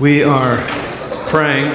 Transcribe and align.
We 0.00 0.24
are 0.24 0.56
praying 1.28 1.70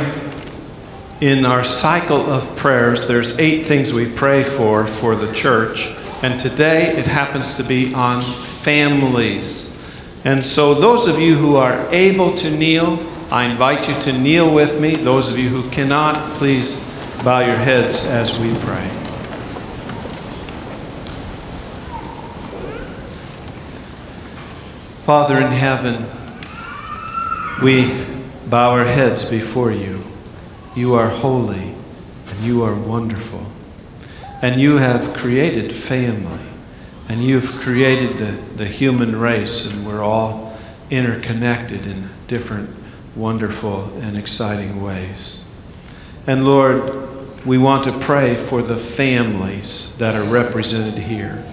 in 1.21 1.45
our 1.45 1.63
cycle 1.63 2.17
of 2.17 2.53
prayers. 2.57 3.07
There's 3.07 3.39
eight 3.39 3.65
things 3.65 3.93
we 3.93 4.11
pray 4.11 4.43
for 4.43 4.85
for 4.85 5.15
the 5.15 5.31
church, 5.31 5.93
and 6.21 6.37
today 6.37 6.97
it 6.97 7.07
happens 7.07 7.55
to 7.55 7.63
be 7.63 7.93
on 7.93 8.21
families. 8.21 9.73
And 10.25 10.45
so, 10.45 10.73
those 10.73 11.07
of 11.07 11.17
you 11.17 11.35
who 11.35 11.55
are 11.55 11.87
able 11.93 12.35
to 12.35 12.51
kneel, 12.51 12.99
I 13.31 13.45
invite 13.45 13.87
you 13.87 13.93
to 14.01 14.11
kneel 14.11 14.53
with 14.53 14.81
me. 14.81 14.95
Those 14.95 15.31
of 15.31 15.39
you 15.39 15.47
who 15.47 15.69
cannot, 15.69 16.33
please 16.33 16.83
bow 17.23 17.39
your 17.39 17.55
heads 17.55 18.05
as 18.05 18.37
we 18.37 18.53
pray. 18.55 18.85
Father 25.05 25.37
in 25.37 25.53
heaven, 25.53 26.05
we 27.61 28.05
bow 28.47 28.71
our 28.71 28.85
heads 28.85 29.29
before 29.29 29.71
you. 29.71 30.03
You 30.75 30.93
are 30.93 31.09
holy 31.09 31.75
and 32.29 32.39
you 32.41 32.63
are 32.63 32.75
wonderful. 32.75 33.45
And 34.41 34.61
you 34.61 34.77
have 34.77 35.13
created 35.15 35.71
family 35.71 36.39
and 37.09 37.19
you've 37.19 37.51
created 37.59 38.17
the, 38.17 38.31
the 38.55 38.65
human 38.67 39.15
race, 39.15 39.65
and 39.65 39.85
we're 39.85 40.03
all 40.03 40.55
interconnected 40.91 41.87
in 41.87 42.07
different 42.27 42.69
wonderful 43.15 43.85
and 44.01 44.17
exciting 44.17 44.81
ways. 44.81 45.43
And 46.27 46.45
Lord, 46.45 47.45
we 47.47 47.57
want 47.57 47.83
to 47.85 47.97
pray 47.97 48.35
for 48.35 48.61
the 48.61 48.77
families 48.77 49.97
that 49.97 50.13
are 50.13 50.31
represented 50.31 51.01
here. 51.01 51.43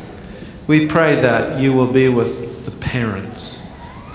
We 0.66 0.86
pray 0.86 1.16
that 1.16 1.58
you 1.58 1.72
will 1.72 1.90
be 1.90 2.08
with 2.10 2.66
the 2.66 2.72
parents, 2.72 3.55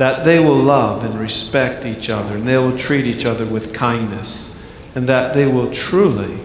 that 0.01 0.23
they 0.23 0.39
will 0.39 0.57
love 0.57 1.03
and 1.03 1.13
respect 1.13 1.85
each 1.85 2.09
other, 2.09 2.35
and 2.35 2.47
they 2.47 2.57
will 2.57 2.75
treat 2.75 3.05
each 3.05 3.23
other 3.23 3.45
with 3.45 3.71
kindness, 3.71 4.59
and 4.95 5.07
that 5.07 5.31
they 5.35 5.45
will 5.45 5.71
truly 5.71 6.39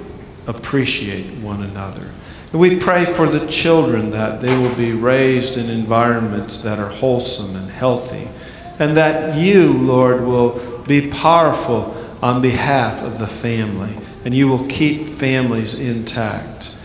appreciate 0.47 1.25
one 1.39 1.63
another. 1.63 2.07
And 2.53 2.61
we 2.61 2.77
pray 2.77 3.07
for 3.07 3.25
the 3.27 3.47
children 3.47 4.11
that 4.11 4.43
they 4.43 4.55
will 4.59 4.75
be 4.75 4.93
raised 4.93 5.57
in 5.57 5.71
environments 5.71 6.61
that 6.65 6.79
are 6.79 6.91
wholesome 6.91 7.57
and 7.57 7.71
healthy, 7.71 8.29
and 8.79 8.95
that 8.95 9.39
you, 9.39 9.73
Lord, 9.73 10.21
will 10.21 10.83
be 10.87 11.11
powerful 11.11 11.97
on 12.21 12.43
behalf 12.43 13.03
of 13.03 13.19
the 13.19 13.27
family, 13.27 13.97
and 14.27 14.35
you 14.35 14.49
will 14.49 14.67
keep 14.67 15.05
families 15.05 15.79
intact. 15.79 16.77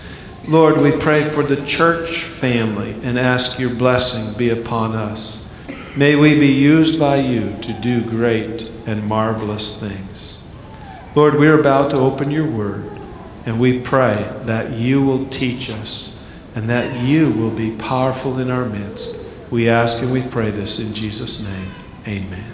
Lord, 0.47 0.77
we 0.77 0.93
pray 0.93 1.25
for 1.25 1.43
the 1.43 1.65
church 1.65 2.19
family 2.19 2.93
and 3.03 3.19
ask 3.19 3.59
your 3.59 3.75
blessing 3.75 4.37
be 4.37 4.51
upon 4.51 4.95
us. 4.95 5.50
May 5.95 6.15
we 6.15 6.39
be 6.39 6.47
used 6.47 6.97
by 6.97 7.17
you 7.17 7.57
to 7.63 7.73
do 7.73 8.01
great 8.01 8.71
and 8.87 9.05
marvelous 9.05 9.77
things. 9.77 10.41
Lord, 11.15 11.35
we're 11.35 11.59
about 11.59 11.91
to 11.91 11.97
open 11.97 12.31
your 12.31 12.49
word. 12.49 12.89
And 13.45 13.59
we 13.59 13.81
pray 13.81 14.33
that 14.43 14.71
you 14.71 15.03
will 15.03 15.25
teach 15.25 15.69
us 15.69 16.17
and 16.55 16.69
that 16.69 17.03
you 17.03 17.31
will 17.31 17.51
be 17.51 17.75
powerful 17.75 18.39
in 18.39 18.49
our 18.49 18.65
midst. 18.65 19.25
We 19.49 19.67
ask 19.67 20.01
and 20.01 20.13
we 20.13 20.21
pray 20.21 20.51
this 20.51 20.79
in 20.79 20.93
Jesus' 20.93 21.43
name. 21.43 21.71
Amen. 22.07 22.45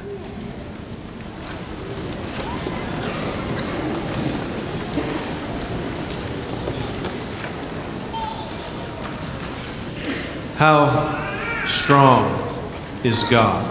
How 10.55 11.65
strong 11.65 12.46
is 13.03 13.27
God? 13.29 13.65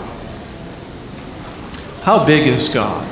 How 2.03 2.25
big 2.25 2.47
is 2.47 2.73
God? 2.73 3.07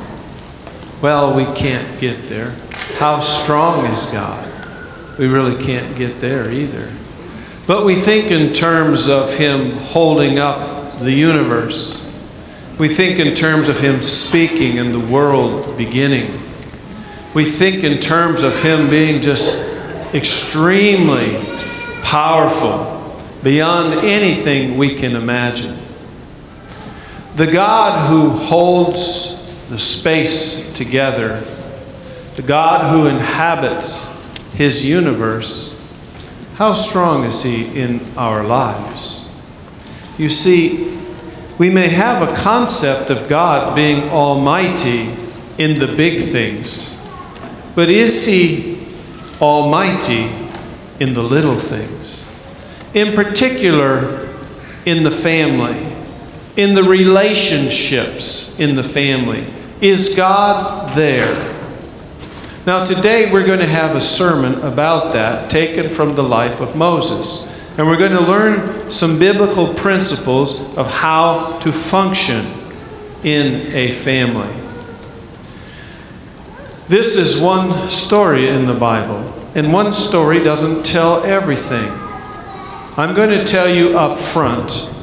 Well, 1.03 1.35
we 1.35 1.45
can't 1.55 2.01
get 2.01 2.29
there. 2.29 2.51
How 2.99 3.21
strong 3.21 3.87
is 3.87 4.11
God? 4.11 4.51
We 5.19 5.27
really 5.27 5.63
can't 5.65 5.97
get 5.97 6.21
there 6.21 6.51
either. 6.51 6.93
But 7.67 7.85
we 7.85 7.95
think 7.95 8.31
in 8.31 8.53
terms 8.53 9.09
of 9.09 9.37
Him 9.37 9.73
holding 9.73 10.39
up 10.39 10.99
the 11.01 11.13
universe. 11.13 12.09
We 12.79 12.89
think 12.89 13.19
in 13.19 13.35
terms 13.35 13.69
of 13.69 13.81
Him 13.81 14.03
speaking 14.03 14.79
and 14.79 14.95
the 14.95 15.13
world 15.13 15.77
beginning. 15.77 16.41
We 17.35 17.45
think 17.45 17.85
in 17.85 17.99
terms 17.99 18.43
of 18.43 18.55
Him 18.63 18.89
being 18.89 19.23
just 19.23 19.75
extremely 20.15 21.37
powerful, 22.03 23.21
beyond 23.43 23.95
anything 24.05 24.77
we 24.77 24.95
can 24.95 25.17
imagine. 25.17 25.77
The 27.37 27.51
God 27.51 28.09
who 28.09 28.31
holds 28.31 29.69
the 29.69 29.79
space 29.79 30.73
together 30.75 31.43
the 32.37 32.43
God 32.43 32.91
who 32.91 33.07
inhabits 33.07 34.09
his 34.55 34.87
universe, 34.87 35.71
how 36.57 36.75
strong 36.75 37.25
is 37.25 37.45
he 37.45 37.81
in 37.81 38.01
our 38.17 38.43
lives? 38.43 39.29
You 40.19 40.29
see, 40.29 40.99
we 41.59 41.71
may 41.71 41.89
have 41.89 42.29
a 42.29 42.35
concept 42.35 43.11
of 43.11 43.29
God 43.29 43.77
being 43.77 44.09
almighty 44.11 45.15
in 45.59 45.79
the 45.79 45.87
big 45.97 46.23
things, 46.23 47.01
but 47.77 47.89
is 47.89 48.27
he 48.27 48.85
almighty 49.41 50.29
in 50.99 51.15
the 51.15 51.23
little 51.23 51.57
things? 51.57 52.29
In 52.95 53.13
particular, 53.13 54.29
in 54.87 55.05
the 55.05 55.11
family, 55.11 55.94
in 56.57 56.75
the 56.75 56.83
relationships 56.83 58.59
in 58.59 58.77
the 58.77 58.85
family. 58.85 59.45
Is 59.81 60.15
God 60.15 60.95
there? 60.97 61.53
Now, 62.67 62.85
today 62.85 63.31
we're 63.31 63.45
going 63.45 63.59
to 63.59 63.67
have 63.67 63.97
a 63.97 64.01
sermon 64.01 64.55
about 64.63 65.13
that 65.13 65.51
taken 65.51 65.89
from 65.89 66.15
the 66.15 66.23
life 66.23 66.61
of 66.61 66.77
Moses. 66.77 67.51
And 67.77 67.87
we're 67.87 67.99
going 67.99 68.13
to 68.13 68.21
learn 68.21 68.91
some 68.91 69.19
biblical 69.19 69.75
principles 69.75 70.61
of 70.77 70.87
how 70.89 71.59
to 71.59 71.73
function 71.73 72.47
in 73.25 73.75
a 73.75 73.91
family. 73.91 74.49
This 76.87 77.17
is 77.17 77.41
one 77.41 77.89
story 77.89 78.49
in 78.49 78.67
the 78.67 78.75
Bible, 78.75 79.19
and 79.55 79.73
one 79.73 79.93
story 79.93 80.43
doesn't 80.43 80.85
tell 80.87 81.25
everything. 81.25 81.91
I'm 82.97 83.15
going 83.15 83.31
to 83.31 83.45
tell 83.45 83.69
you 83.69 83.99
up 83.99 84.19
front 84.19 84.94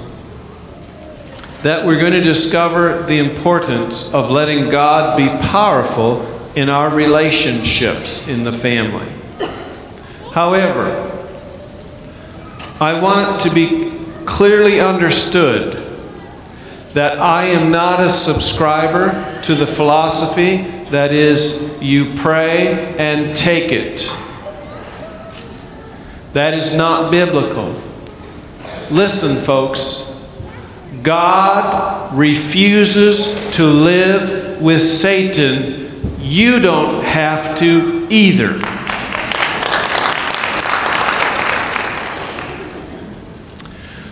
that 1.63 1.85
we're 1.85 1.99
going 1.99 2.13
to 2.13 2.21
discover 2.21 3.03
the 3.03 3.19
importance 3.19 4.13
of 4.13 4.31
letting 4.31 4.69
God 4.69 5.15
be 5.17 5.27
powerful 5.47 6.25
in 6.55 6.69
our 6.69 6.89
relationships 6.93 8.27
in 8.27 8.43
the 8.43 8.51
family. 8.51 9.07
However, 10.33 11.07
I 12.79 12.99
want 12.99 13.41
to 13.41 13.53
be 13.53 13.91
clearly 14.25 14.79
understood 14.79 15.73
that 16.93 17.19
I 17.19 17.45
am 17.45 17.71
not 17.71 17.99
a 17.99 18.09
subscriber 18.09 19.41
to 19.43 19.55
the 19.55 19.67
philosophy 19.67 20.63
that 20.89 21.13
is, 21.13 21.81
you 21.81 22.13
pray 22.15 22.95
and 22.97 23.35
take 23.35 23.71
it. 23.71 24.13
That 26.33 26.53
is 26.53 26.75
not 26.75 27.11
biblical. 27.11 27.79
Listen, 28.89 29.41
folks. 29.41 30.10
God 31.03 32.15
refuses 32.15 33.33
to 33.55 33.63
live 33.63 34.61
with 34.61 34.81
Satan 34.81 35.81
you 36.31 36.59
don't 36.59 37.03
have 37.03 37.57
to 37.57 38.07
either. 38.09 38.53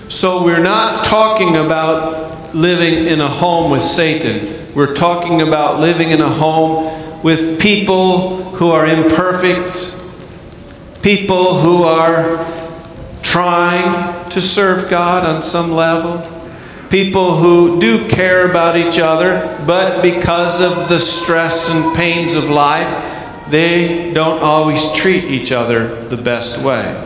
So 0.10 0.44
we're 0.44 0.62
not 0.62 1.06
talking 1.06 1.56
about 1.56 2.54
living 2.54 3.06
in 3.06 3.22
a 3.22 3.28
home 3.28 3.72
with 3.72 3.84
Satan. 3.84 4.74
We're 4.74 4.96
talking 4.96 5.42
about 5.44 5.80
living 5.80 6.10
in 6.10 6.20
a 6.20 6.28
home 6.28 7.24
with 7.24 7.62
people 7.62 8.44
who 8.54 8.72
are 8.72 8.86
imperfect, 8.86 9.96
people 11.02 11.60
who 11.62 11.84
are 11.84 12.46
trying 13.22 14.30
to 14.32 14.42
serve 14.42 14.90
God 14.90 15.26
on 15.26 15.42
some 15.42 15.72
level 15.72 16.39
people 16.90 17.36
who 17.36 17.80
do 17.80 18.08
care 18.08 18.50
about 18.50 18.76
each 18.76 19.00
other, 19.00 19.64
but 19.68 20.02
because 20.02 20.62
of 20.62 20.90
the 20.90 21.00
stress 21.00 21.74
and 21.74 21.96
pains 21.96 22.36
of 22.36 22.50
life, 22.50 23.50
they 23.50 24.14
don't 24.14 24.42
always 24.42 24.92
treat 24.92 25.24
each 25.24 25.52
other 25.52 26.04
the 26.06 26.18
best 26.18 26.60
way. 26.60 27.06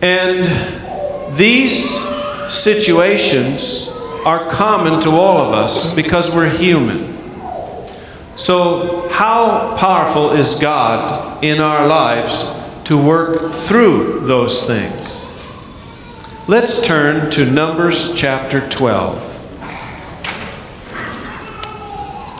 And 0.00 1.36
these 1.36 2.00
situations 2.48 3.88
are 4.24 4.50
common 4.50 5.00
to 5.02 5.10
all 5.10 5.38
of 5.38 5.54
us 5.54 5.94
because 5.94 6.34
we're 6.34 6.48
human. 6.48 7.12
So, 8.36 9.08
how 9.10 9.76
powerful 9.76 10.30
is 10.32 10.58
God 10.58 11.44
in 11.44 11.60
our 11.60 11.86
lives 11.86 12.50
to 12.84 12.96
work 12.96 13.52
through 13.52 14.20
those 14.20 14.66
things? 14.66 15.31
Let's 16.48 16.84
turn 16.84 17.30
to 17.30 17.48
Numbers 17.48 18.14
chapter 18.14 18.68
12. 18.68 19.28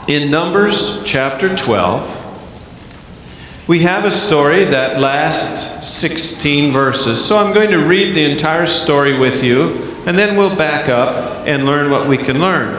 In 0.08 0.28
Numbers 0.28 1.04
chapter 1.04 1.54
12, 1.54 3.69
we 3.69 3.78
have 3.82 4.04
a 4.04 4.10
story 4.10 4.64
that 4.64 4.99
lasts 4.99 5.88
16 5.88 6.72
verses. 6.72 7.25
So 7.25 7.38
I'm 7.38 7.54
going 7.54 7.70
to 7.70 7.78
read 7.78 8.16
the 8.16 8.28
entire 8.28 8.66
story 8.66 9.16
with 9.16 9.44
you, 9.44 9.69
and 10.05 10.19
then 10.19 10.37
we'll 10.37 10.56
back 10.56 10.88
up 10.88 11.46
and 11.46 11.64
learn 11.64 11.88
what 11.88 12.08
we 12.08 12.19
can 12.19 12.40
learn. 12.40 12.75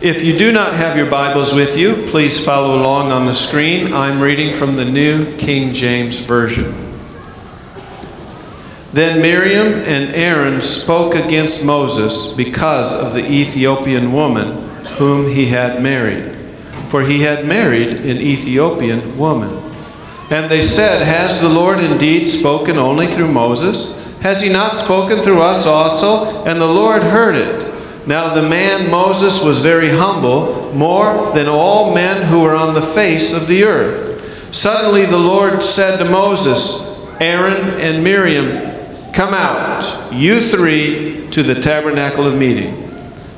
If 0.00 0.24
you 0.24 0.38
do 0.38 0.52
not 0.52 0.72
have 0.72 0.96
your 0.96 1.10
Bibles 1.10 1.54
with 1.54 1.76
you, 1.76 2.06
please 2.08 2.42
follow 2.42 2.80
along 2.80 3.12
on 3.12 3.26
the 3.26 3.34
screen. 3.34 3.92
I'm 3.92 4.22
reading 4.22 4.56
from 4.56 4.76
the 4.76 4.86
New 4.86 5.36
King 5.36 5.74
James 5.74 6.24
Version. 6.24 6.87
Then 8.98 9.22
Miriam 9.22 9.74
and 9.84 10.12
Aaron 10.12 10.60
spoke 10.60 11.14
against 11.14 11.64
Moses 11.64 12.34
because 12.34 12.98
of 12.98 13.14
the 13.14 13.24
Ethiopian 13.24 14.12
woman 14.12 14.68
whom 14.96 15.30
he 15.30 15.46
had 15.46 15.80
married, 15.80 16.34
for 16.88 17.02
he 17.02 17.20
had 17.20 17.46
married 17.46 17.92
an 17.92 18.16
Ethiopian 18.16 19.16
woman. 19.16 19.50
And 20.32 20.50
they 20.50 20.62
said, 20.62 21.06
Has 21.06 21.40
the 21.40 21.48
Lord 21.48 21.78
indeed 21.78 22.26
spoken 22.26 22.76
only 22.76 23.06
through 23.06 23.30
Moses? 23.30 24.18
Has 24.18 24.40
he 24.40 24.48
not 24.48 24.74
spoken 24.74 25.22
through 25.22 25.42
us 25.42 25.64
also? 25.64 26.44
And 26.44 26.60
the 26.60 26.66
Lord 26.66 27.04
heard 27.04 27.36
it. 27.36 27.72
Now 28.08 28.34
the 28.34 28.48
man 28.48 28.90
Moses 28.90 29.44
was 29.44 29.58
very 29.58 29.90
humble, 29.90 30.74
more 30.74 31.32
than 31.34 31.46
all 31.46 31.94
men 31.94 32.26
who 32.26 32.42
were 32.42 32.56
on 32.56 32.74
the 32.74 32.82
face 32.82 33.32
of 33.32 33.46
the 33.46 33.62
earth. 33.62 34.52
Suddenly 34.52 35.06
the 35.06 35.16
Lord 35.16 35.62
said 35.62 35.98
to 35.98 36.10
Moses, 36.10 36.98
Aaron 37.20 37.78
and 37.80 38.02
Miriam, 38.02 38.67
Come 39.18 39.34
out, 39.34 40.12
you 40.12 40.40
three, 40.40 41.28
to 41.32 41.42
the 41.42 41.60
tabernacle 41.60 42.24
of 42.24 42.38
meeting. 42.38 42.88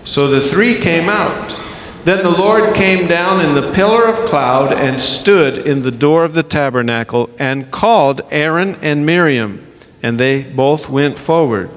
So 0.04 0.28
the 0.28 0.42
three 0.42 0.78
came 0.78 1.08
out. 1.08 1.58
Then 2.04 2.22
the 2.22 2.28
Lord 2.28 2.74
came 2.74 3.08
down 3.08 3.42
in 3.42 3.54
the 3.54 3.72
pillar 3.72 4.06
of 4.06 4.26
cloud 4.26 4.74
and 4.74 5.00
stood 5.00 5.66
in 5.66 5.80
the 5.80 5.90
door 5.90 6.24
of 6.24 6.34
the 6.34 6.42
tabernacle 6.42 7.30
and 7.38 7.70
called 7.70 8.20
Aaron 8.30 8.74
and 8.82 9.06
Miriam, 9.06 9.66
and 10.02 10.20
they 10.20 10.42
both 10.42 10.90
went 10.90 11.16
forward. 11.16 11.70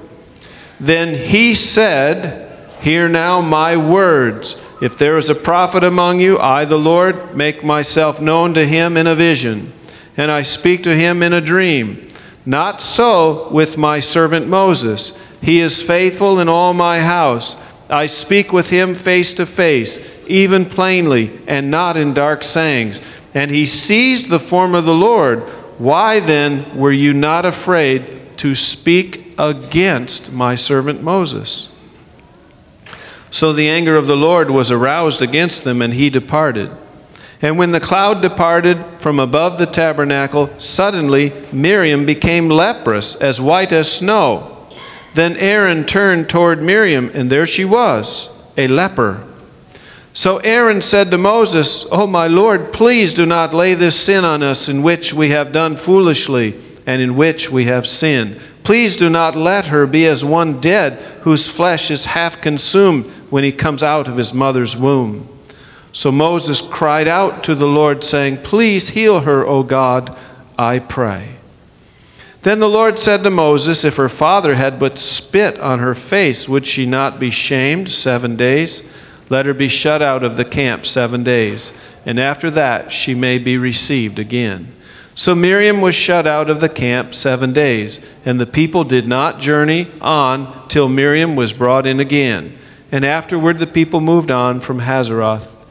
Then 0.81 1.29
he 1.29 1.55
said, 1.55 2.51
Hear 2.81 3.07
now 3.07 3.39
my 3.39 3.77
words. 3.77 4.61
If 4.81 4.97
there 4.97 5.17
is 5.17 5.29
a 5.29 5.33
prophet 5.33 5.81
among 5.81 6.19
you, 6.19 6.37
I, 6.39 6.65
the 6.65 6.77
Lord, 6.77 7.37
make 7.37 7.63
myself 7.63 8.19
known 8.19 8.53
to 8.55 8.67
him 8.67 8.97
in 8.97 9.07
a 9.07 9.15
vision, 9.15 9.71
and 10.17 10.29
I 10.29 10.41
speak 10.41 10.83
to 10.83 10.93
him 10.93 11.23
in 11.23 11.31
a 11.31 11.39
dream. 11.39 12.09
Not 12.45 12.81
so 12.81 13.49
with 13.49 13.77
my 13.77 13.99
servant 13.99 14.47
Moses. 14.47 15.17
He 15.41 15.59
is 15.59 15.81
faithful 15.81 16.39
in 16.39 16.49
all 16.49 16.73
my 16.73 16.99
house. 16.99 17.55
I 17.89 18.07
speak 18.07 18.51
with 18.51 18.69
him 18.69 18.95
face 18.95 19.33
to 19.35 19.45
face, 19.45 19.99
even 20.27 20.65
plainly, 20.65 21.39
and 21.47 21.71
not 21.71 21.97
in 21.97 22.13
dark 22.13 22.43
sayings. 22.43 23.01
And 23.33 23.51
he 23.51 23.65
seized 23.65 24.29
the 24.29 24.39
form 24.39 24.75
of 24.75 24.85
the 24.85 24.93
Lord. 24.93 25.41
Why 25.77 26.19
then 26.19 26.77
were 26.77 26.91
you 26.91 27.13
not 27.13 27.45
afraid 27.45 28.37
to 28.37 28.55
speak 28.55 29.33
against 29.37 30.31
my 30.31 30.55
servant 30.55 31.01
Moses? 31.01 31.69
So 33.31 33.51
the 33.51 33.69
anger 33.69 33.95
of 33.95 34.05
the 34.05 34.15
Lord 34.15 34.51
was 34.51 34.69
aroused 34.69 35.21
against 35.21 35.63
them, 35.63 35.81
and 35.81 35.93
he 35.93 36.09
departed. 36.09 36.69
And 37.43 37.57
when 37.57 37.73
the 37.73 37.81
cloud 37.81 38.21
departed 38.21 38.81
from 38.99 39.19
above 39.19 39.57
the 39.57 39.65
tabernacle, 39.65 40.49
suddenly 40.57 41.33
Miriam 41.51 42.05
became 42.05 42.47
leprous, 42.47 43.17
as 43.17 43.41
white 43.41 43.73
as 43.73 43.91
snow. 43.91 44.65
Then 45.13 45.35
Aaron 45.35 45.83
turned 45.83 46.29
toward 46.29 46.61
Miriam, 46.61 47.11
and 47.13 47.29
there 47.29 47.45
she 47.45 47.65
was, 47.65 48.31
a 48.55 48.67
leper. 48.69 49.27
So 50.13 50.37
Aaron 50.37 50.81
said 50.81 51.11
to 51.11 51.17
Moses, 51.17 51.85
Oh, 51.91 52.07
my 52.07 52.27
Lord, 52.27 52.71
please 52.71 53.13
do 53.13 53.25
not 53.25 53.53
lay 53.53 53.73
this 53.73 53.99
sin 53.99 54.23
on 54.23 54.41
us 54.41 54.69
in 54.69 54.81
which 54.81 55.13
we 55.13 55.31
have 55.31 55.51
done 55.51 55.75
foolishly 55.75 56.57
and 56.85 57.01
in 57.01 57.17
which 57.17 57.51
we 57.51 57.65
have 57.65 57.85
sinned. 57.85 58.39
Please 58.63 58.95
do 58.95 59.09
not 59.09 59.35
let 59.35 59.67
her 59.67 59.85
be 59.85 60.07
as 60.07 60.23
one 60.23 60.61
dead 60.61 61.01
whose 61.23 61.49
flesh 61.49 61.91
is 61.91 62.05
half 62.05 62.41
consumed 62.41 63.03
when 63.29 63.43
he 63.43 63.51
comes 63.51 63.83
out 63.83 64.07
of 64.07 64.15
his 64.15 64.33
mother's 64.33 64.77
womb. 64.77 65.27
So 65.93 66.11
Moses 66.11 66.59
cried 66.59 67.07
out 67.07 67.43
to 67.43 67.53
the 67.53 67.67
Lord, 67.67 68.03
saying, 68.03 68.37
Please 68.37 68.89
heal 68.89 69.21
her, 69.21 69.45
O 69.45 69.61
God, 69.61 70.17
I 70.57 70.79
pray. 70.79 71.29
Then 72.41 72.57
the 72.57 72.67
Lord 72.67 72.97
said 72.97 73.23
to 73.23 73.29
Moses, 73.29 73.85
If 73.85 73.97
her 73.97 74.09
father 74.09 74.55
had 74.55 74.79
but 74.79 74.97
spit 74.97 75.59
on 75.59 75.77
her 75.79 75.93
face, 75.93 76.49
would 76.49 76.65
she 76.65 76.87
not 76.87 77.19
be 77.19 77.29
shamed 77.29 77.91
seven 77.91 78.35
days? 78.35 78.89
Let 79.29 79.45
her 79.45 79.53
be 79.53 79.67
shut 79.67 80.01
out 80.01 80.23
of 80.23 80.35
the 80.35 80.43
camp 80.43 80.87
seven 80.87 81.23
days, 81.23 81.73
and 82.07 82.19
after 82.19 82.49
that 82.51 82.91
she 82.91 83.13
may 83.13 83.37
be 83.37 83.57
received 83.59 84.17
again. 84.17 84.73
So 85.13 85.35
Miriam 85.35 85.79
was 85.79 85.93
shut 85.93 86.25
out 86.25 86.49
of 86.49 86.59
the 86.59 86.69
camp 86.69 87.13
seven 87.13 87.53
days, 87.53 88.03
and 88.25 88.39
the 88.39 88.47
people 88.47 88.83
did 88.83 89.07
not 89.07 89.39
journey 89.39 89.87
on 90.01 90.67
till 90.69 90.89
Miriam 90.89 91.35
was 91.35 91.53
brought 91.53 91.85
in 91.85 91.99
again. 91.99 92.57
And 92.91 93.05
afterward, 93.05 93.59
the 93.59 93.67
people 93.67 94.01
moved 94.01 94.31
on 94.31 94.59
from 94.59 94.81
Hazeroth 94.81 95.62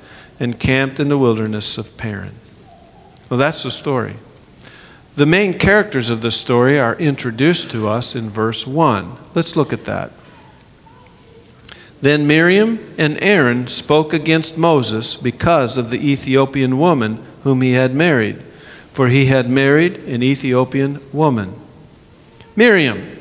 and 0.42 0.58
camped 0.58 0.98
in 0.98 1.08
the 1.08 1.16
wilderness 1.16 1.78
of 1.78 1.96
Paran. 1.96 2.34
Well, 3.30 3.38
that's 3.38 3.62
the 3.62 3.70
story. 3.70 4.16
The 5.14 5.24
main 5.24 5.56
characters 5.56 6.10
of 6.10 6.20
the 6.20 6.32
story 6.32 6.80
are 6.80 6.96
introduced 6.96 7.70
to 7.70 7.86
us 7.86 8.16
in 8.16 8.28
verse 8.28 8.66
1. 8.66 9.16
Let's 9.36 9.54
look 9.54 9.72
at 9.72 9.84
that. 9.84 10.10
Then 12.00 12.26
Miriam 12.26 12.80
and 12.98 13.22
Aaron 13.22 13.68
spoke 13.68 14.12
against 14.12 14.58
Moses 14.58 15.14
because 15.14 15.78
of 15.78 15.90
the 15.90 16.10
Ethiopian 16.10 16.78
woman 16.80 17.24
whom 17.44 17.60
he 17.60 17.72
had 17.72 17.94
married, 17.94 18.40
for 18.92 19.08
he 19.08 19.26
had 19.26 19.48
married 19.48 19.94
an 20.08 20.24
Ethiopian 20.24 21.00
woman. 21.12 21.54
Miriam, 22.56 23.11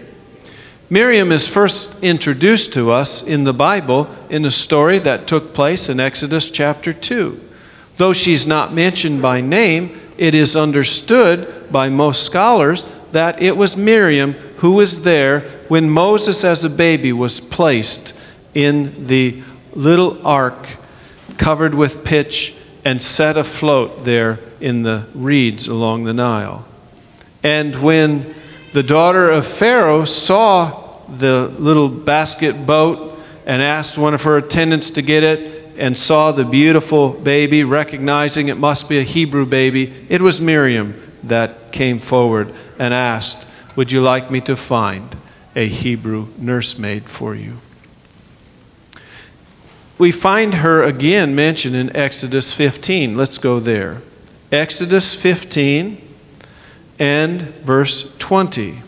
Miriam 0.92 1.32
is 1.32 1.48
first 1.48 2.04
introduced 2.04 2.74
to 2.74 2.92
us 2.92 3.26
in 3.26 3.46
the 3.46 3.54
Bible 3.54 4.14
in 4.30 4.44
a 4.44 4.52
story 4.52 5.00
that 5.00 5.26
took 5.26 5.54
place 5.54 5.88
in 5.88 6.02
Exodus 6.02 6.52
chapter 6.52 6.92
2. 6.92 7.40
Though 7.96 8.12
she's 8.12 8.46
not 8.46 8.74
mentioned 8.74 9.22
by 9.22 9.40
name, 9.40 9.98
it 10.18 10.36
is 10.36 10.58
understood 10.58 11.72
by 11.72 11.88
most 11.88 12.24
scholars 12.24 12.84
that 13.14 13.42
it 13.42 13.56
was 13.56 13.78
Miriam 13.78 14.34
who 14.58 14.74
was 14.74 15.04
there 15.04 15.40
when 15.70 15.90
Moses, 15.90 16.44
as 16.44 16.66
a 16.66 16.70
baby, 16.70 17.14
was 17.14 17.40
placed 17.40 18.20
in 18.54 19.08
the 19.08 19.42
little 19.74 20.28
ark 20.28 20.68
covered 21.38 21.74
with 21.74 22.04
pitch 22.04 22.54
and 22.84 23.02
set 23.02 23.38
afloat 23.38 24.04
there 24.04 24.40
in 24.60 24.83
the 24.83 25.06
reeds 25.16 25.69
along 25.69 26.04
the 26.04 26.14
Nile. 26.14 26.68
And 27.44 27.81
when 27.81 28.36
the 28.74 28.83
daughter 28.83 29.30
of 29.30 29.48
Pharaoh 29.48 30.04
saw 30.06 30.81
the 31.11 31.47
little 31.59 31.89
basket 31.89 32.65
boat 32.65 33.19
and 33.45 33.61
asked 33.61 33.97
one 33.97 34.13
of 34.13 34.23
her 34.23 34.37
attendants 34.37 34.91
to 34.91 35.01
get 35.01 35.23
it 35.23 35.61
and 35.77 35.97
saw 35.97 36.31
the 36.31 36.45
beautiful 36.45 37.09
baby, 37.09 37.63
recognizing 37.63 38.47
it 38.47 38.57
must 38.57 38.87
be 38.87 38.99
a 38.99 39.03
Hebrew 39.03 39.45
baby, 39.45 39.94
it 40.09 40.21
was 40.21 40.39
Miriam 40.39 41.01
that 41.23 41.71
came 41.71 41.99
forward 41.99 42.53
and 42.77 42.94
asked, 42.94 43.47
Would 43.75 43.91
you 43.91 44.01
like 44.01 44.30
me 44.30 44.41
to 44.41 44.56
find 44.56 45.15
a 45.56 45.68
Hebrew 45.68 46.27
nursemaid 46.37 47.09
for 47.09 47.35
you? 47.35 47.57
We 49.97 50.11
find 50.11 50.56
her 50.56 50.83
again 50.83 51.35
mentioned 51.35 51.75
in 51.75 51.95
Exodus 51.95 52.53
15. 52.53 53.15
Let's 53.15 53.37
go 53.37 53.59
there. 53.59 54.01
Exodus 54.51 55.13
15 55.13 56.01
and 56.99 57.41
verse 57.41 58.15
20. 58.18 58.80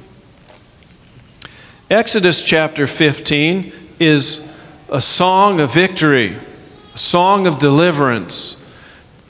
Exodus 1.90 2.46
chapter 2.46 2.88
15 2.88 3.74
is 4.00 4.56
a 4.90 5.02
song 5.02 5.60
of 5.60 5.74
victory, 5.74 6.34
a 6.94 6.98
song 6.98 7.46
of 7.46 7.60
deliverance. 7.60 8.60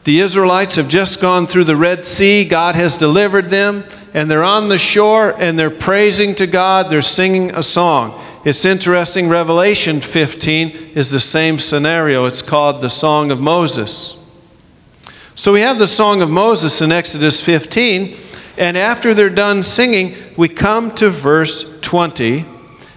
The 0.04 0.20
Israelites 0.20 0.76
have 0.76 0.88
just 0.88 1.20
gone 1.20 1.48
through 1.48 1.64
the 1.64 1.76
Red 1.76 2.06
Sea. 2.06 2.46
God 2.46 2.76
has 2.76 2.96
delivered 2.96 3.50
them, 3.50 3.84
and 4.14 4.30
they're 4.30 4.44
on 4.44 4.70
the 4.70 4.78
shore 4.78 5.34
and 5.42 5.58
they're 5.58 5.72
praising 5.72 6.36
to 6.36 6.46
God. 6.46 6.92
They're 6.92 7.02
singing 7.02 7.56
a 7.56 7.64
song. 7.64 8.24
It's 8.46 8.66
interesting, 8.66 9.30
Revelation 9.30 10.00
15 10.00 10.92
is 10.94 11.10
the 11.10 11.20
same 11.20 11.58
scenario. 11.58 12.26
It's 12.26 12.44
called 12.44 12.82
the 12.82 12.90
Song 12.90 13.32
of 13.32 13.42
Moses. 13.42 14.20
So 15.34 15.54
we 15.54 15.62
have 15.62 15.80
the 15.80 15.88
Song 15.88 16.22
of 16.22 16.30
Moses 16.30 16.82
in 16.82 16.92
Exodus 16.92 17.42
15, 17.42 18.16
and 18.58 18.78
after 18.78 19.14
they're 19.14 19.30
done 19.30 19.64
singing, 19.64 20.16
we 20.38 20.48
come 20.48 20.94
to 20.96 21.10
verse 21.10 21.80
20. 21.82 22.46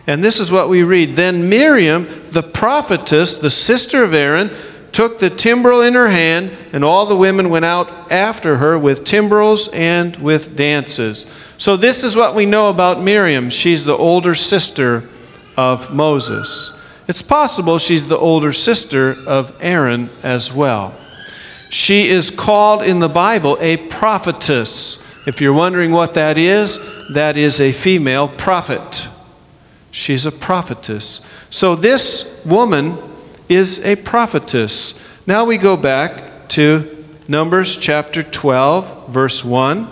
And 0.06 0.22
this 0.22 0.38
is 0.38 0.50
what 0.50 0.68
we 0.68 0.82
read 0.82 1.16
Then 1.16 1.48
Miriam, 1.48 2.06
the 2.30 2.42
prophetess, 2.42 3.38
the 3.38 3.50
sister 3.50 4.04
of 4.04 4.14
Aaron, 4.14 4.50
took 4.92 5.18
the 5.18 5.28
timbrel 5.28 5.82
in 5.82 5.94
her 5.94 6.08
hand, 6.08 6.50
and 6.72 6.82
all 6.82 7.04
the 7.04 7.16
women 7.16 7.50
went 7.50 7.64
out 7.64 8.10
after 8.10 8.56
her 8.56 8.78
with 8.78 9.04
timbrels 9.04 9.68
and 9.68 10.16
with 10.16 10.56
dances. 10.56 11.26
So, 11.58 11.76
this 11.76 12.02
is 12.04 12.16
what 12.16 12.34
we 12.34 12.46
know 12.46 12.70
about 12.70 13.02
Miriam. 13.02 13.50
She's 13.50 13.84
the 13.84 13.96
older 13.96 14.34
sister 14.34 15.04
of 15.56 15.92
Moses. 15.92 16.72
It's 17.08 17.22
possible 17.22 17.78
she's 17.78 18.08
the 18.08 18.18
older 18.18 18.52
sister 18.52 19.16
of 19.26 19.54
Aaron 19.60 20.10
as 20.22 20.52
well. 20.52 20.94
She 21.70 22.08
is 22.08 22.30
called 22.30 22.82
in 22.82 23.00
the 23.00 23.08
Bible 23.08 23.56
a 23.60 23.76
prophetess. 23.76 25.02
If 25.26 25.40
you're 25.40 25.52
wondering 25.52 25.90
what 25.90 26.14
that 26.14 26.38
is, 26.38 26.78
that 27.09 27.37
is 27.37 27.61
a 27.61 27.73
female 27.73 28.28
prophet. 28.28 29.09
She's 29.90 30.25
a 30.25 30.30
prophetess. 30.30 31.21
So 31.50 31.75
this 31.75 32.45
woman 32.47 32.97
is 33.49 33.85
a 33.85 33.97
prophetess. 33.97 35.04
Now 35.26 35.45
we 35.45 35.56
go 35.56 35.76
back 35.76 36.49
to 36.50 37.04
Numbers 37.26 37.76
chapter 37.76 38.23
12, 38.23 39.09
verse 39.09 39.45
1. 39.45 39.90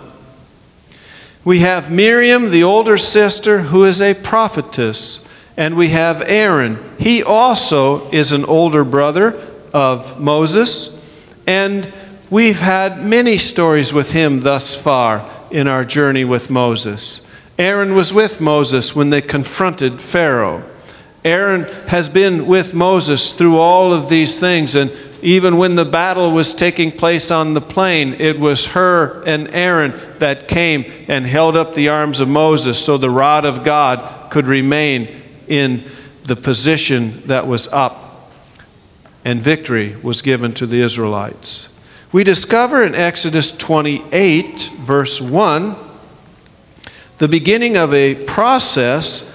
We 1.43 1.59
have 1.59 1.91
Miriam, 1.91 2.49
the 2.49 2.63
older 2.63 2.97
sister, 2.97 3.59
who 3.59 3.83
is 3.83 4.01
a 4.01 4.13
prophetess. 4.13 5.27
And 5.57 5.75
we 5.75 5.89
have 5.89 6.21
Aaron. 6.21 6.79
He 6.97 7.23
also 7.23 8.09
is 8.11 8.31
an 8.31 8.45
older 8.45 8.85
brother 8.85 9.37
of 9.73 10.17
Moses. 10.19 10.97
And 11.45 11.91
we've 12.29 12.59
had 12.59 13.03
many 13.03 13.37
stories 13.37 13.93
with 13.93 14.11
him 14.11 14.41
thus 14.41 14.75
far 14.75 15.29
in 15.51 15.67
our 15.67 15.85
journey 15.85 16.25
with 16.25 16.49
Moses. 16.49 17.21
Aaron 17.57 17.95
was 17.95 18.11
with 18.13 18.41
Moses 18.41 18.95
when 18.95 19.09
they 19.09 19.21
confronted 19.21 20.01
Pharaoh. 20.01 20.63
Aaron 21.23 21.63
has 21.87 22.09
been 22.09 22.45
with 22.45 22.73
Moses 22.73 23.33
through 23.33 23.57
all 23.57 23.93
of 23.93 24.09
these 24.09 24.39
things, 24.39 24.75
and 24.75 24.91
even 25.21 25.57
when 25.57 25.75
the 25.75 25.85
battle 25.85 26.31
was 26.31 26.53
taking 26.53 26.91
place 26.91 27.31
on 27.31 27.53
the 27.53 27.61
plain, 27.61 28.13
it 28.19 28.39
was 28.39 28.67
Hur 28.67 29.23
and 29.25 29.47
Aaron 29.47 29.93
that 30.19 30.47
came 30.47 30.85
and 31.07 31.25
held 31.25 31.55
up 31.55 31.73
the 31.73 31.89
arms 31.89 32.19
of 32.19 32.27
Moses 32.27 32.83
so 32.83 32.97
the 32.97 33.09
rod 33.09 33.43
of 33.45 33.63
God 33.63 34.29
could 34.29 34.45
remain 34.45 35.21
in 35.47 35.83
the 36.23 36.35
position 36.35 37.21
that 37.21 37.47
was 37.47 37.67
up 37.71 38.31
and 39.23 39.41
victory 39.41 39.95
was 40.03 40.21
given 40.21 40.53
to 40.53 40.67
the 40.67 40.81
Israelites. 40.81 41.69
We 42.15 42.23
discover 42.23 42.81
in 42.81 42.95
Exodus 42.95 43.57
28, 43.57 44.71
verse 44.77 45.19
1, 45.19 45.75
the 47.17 47.27
beginning 47.27 47.75
of 47.75 47.93
a 47.93 48.15
process, 48.15 49.29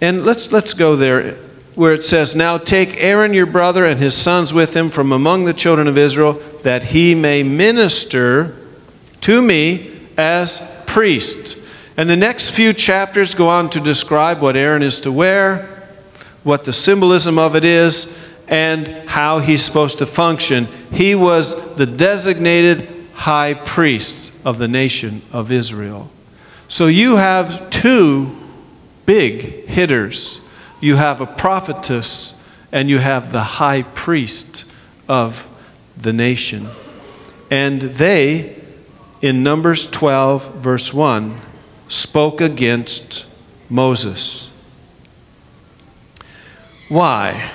and 0.00 0.24
let's, 0.24 0.52
let's 0.52 0.72
go 0.72 0.94
there, 0.94 1.34
where 1.74 1.92
it 1.92 2.04
says, 2.04 2.36
Now 2.36 2.58
take 2.58 2.96
Aaron 2.98 3.34
your 3.34 3.46
brother 3.46 3.84
and 3.84 3.98
his 3.98 4.16
sons 4.16 4.54
with 4.54 4.76
him 4.76 4.88
from 4.88 5.10
among 5.10 5.46
the 5.46 5.52
children 5.52 5.88
of 5.88 5.98
Israel, 5.98 6.34
that 6.62 6.84
he 6.84 7.16
may 7.16 7.42
minister 7.42 8.56
to 9.22 9.42
me 9.42 9.90
as 10.16 10.64
priest. 10.86 11.60
And 11.96 12.08
the 12.08 12.14
next 12.14 12.50
few 12.50 12.72
chapters 12.72 13.34
go 13.34 13.48
on 13.48 13.68
to 13.70 13.80
describe 13.80 14.40
what 14.40 14.54
Aaron 14.54 14.84
is 14.84 15.00
to 15.00 15.10
wear, 15.10 15.88
what 16.44 16.66
the 16.66 16.72
symbolism 16.72 17.36
of 17.36 17.56
it 17.56 17.64
is, 17.64 18.31
and 18.52 18.86
how 19.08 19.38
he's 19.38 19.64
supposed 19.64 19.96
to 19.96 20.04
function. 20.04 20.68
He 20.92 21.14
was 21.14 21.74
the 21.76 21.86
designated 21.86 22.86
high 23.14 23.54
priest 23.54 24.30
of 24.44 24.58
the 24.58 24.68
nation 24.68 25.22
of 25.32 25.50
Israel. 25.50 26.10
So 26.68 26.86
you 26.86 27.16
have 27.16 27.70
two 27.70 28.30
big 29.06 29.66
hitters. 29.66 30.42
You 30.82 30.96
have 30.96 31.22
a 31.22 31.26
prophetess, 31.26 32.34
and 32.70 32.90
you 32.90 32.98
have 32.98 33.32
the 33.32 33.42
high 33.42 33.82
priest 33.82 34.70
of 35.08 35.48
the 35.96 36.12
nation. 36.12 36.68
And 37.50 37.80
they, 37.80 38.60
in 39.22 39.42
Numbers 39.42 39.90
12, 39.90 40.56
verse 40.56 40.92
1, 40.92 41.40
spoke 41.88 42.42
against 42.42 43.26
Moses. 43.70 44.50
Why? 46.90 47.50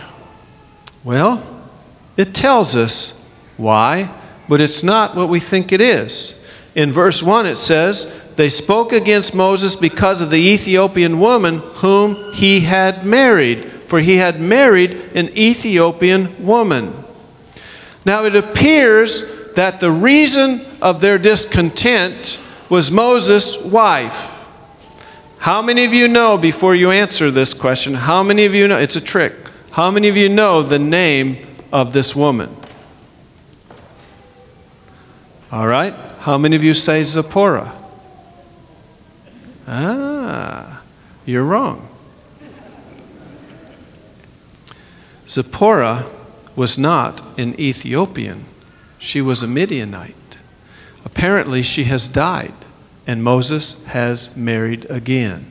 Well, 1.07 1.41
it 2.17 2.33
tells 2.33 2.75
us 2.75 3.17
why, 3.55 4.13
but 4.49 4.59
it's 4.59 4.83
not 4.83 5.15
what 5.15 5.29
we 5.29 5.39
think 5.39 5.71
it 5.71 5.79
is. 5.79 6.37
In 6.75 6.91
verse 6.91 7.23
1, 7.23 7.45
it 7.45 7.55
says, 7.55 8.11
They 8.35 8.49
spoke 8.49 8.91
against 8.91 9.33
Moses 9.33 9.77
because 9.77 10.21
of 10.21 10.31
the 10.31 10.45
Ethiopian 10.49 11.21
woman 11.21 11.59
whom 11.75 12.33
he 12.33 12.59
had 12.59 13.05
married, 13.05 13.71
for 13.87 14.01
he 14.01 14.17
had 14.17 14.41
married 14.41 14.91
an 15.15 15.29
Ethiopian 15.29 16.45
woman. 16.45 16.93
Now, 18.05 18.25
it 18.25 18.35
appears 18.35 19.53
that 19.53 19.79
the 19.79 19.91
reason 19.91 20.59
of 20.81 20.99
their 20.99 21.17
discontent 21.17 22.37
was 22.67 22.91
Moses' 22.91 23.63
wife. 23.63 24.45
How 25.37 25.61
many 25.61 25.85
of 25.85 25.93
you 25.93 26.09
know, 26.09 26.37
before 26.37 26.75
you 26.75 26.91
answer 26.91 27.31
this 27.31 27.53
question, 27.53 27.93
how 27.93 28.23
many 28.23 28.43
of 28.43 28.53
you 28.53 28.67
know? 28.67 28.77
It's 28.77 28.97
a 28.97 29.01
trick. 29.01 29.47
How 29.77 29.91
many 29.91 30.07
of 30.07 30.17
you 30.17 30.27
know 30.27 30.63
the 30.63 30.79
name 30.79 31.38
of 31.72 31.93
this 31.93 32.15
woman? 32.15 32.50
All 35.51 35.67
right. 35.67 35.93
How 36.22 36.39
many 36.39 36.55
of 36.55 36.63
you 36.63 36.74
say 36.74 37.03
Zipporah? 37.03 37.75
Ah, 39.67 40.81
you're 41.27 41.43
wrong. 41.43 41.88
Zipporah 45.27 46.10
was 46.55 46.79
not 46.79 47.22
an 47.38 47.53
Ethiopian, 47.60 48.46
she 48.98 49.22
was 49.22 49.43
a 49.43 49.48
Midianite. 49.48 50.39
Apparently, 51.05 51.62
she 51.62 51.84
has 51.84 52.07
died, 52.07 52.55
and 53.05 53.24
Moses 53.24 53.79
has 53.86 54.36
married 54.36 54.86
again. 54.89 55.46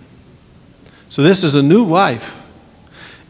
So, 1.08 1.22
this 1.22 1.44
is 1.44 1.54
a 1.54 1.62
new 1.62 1.84
wife 1.84 2.42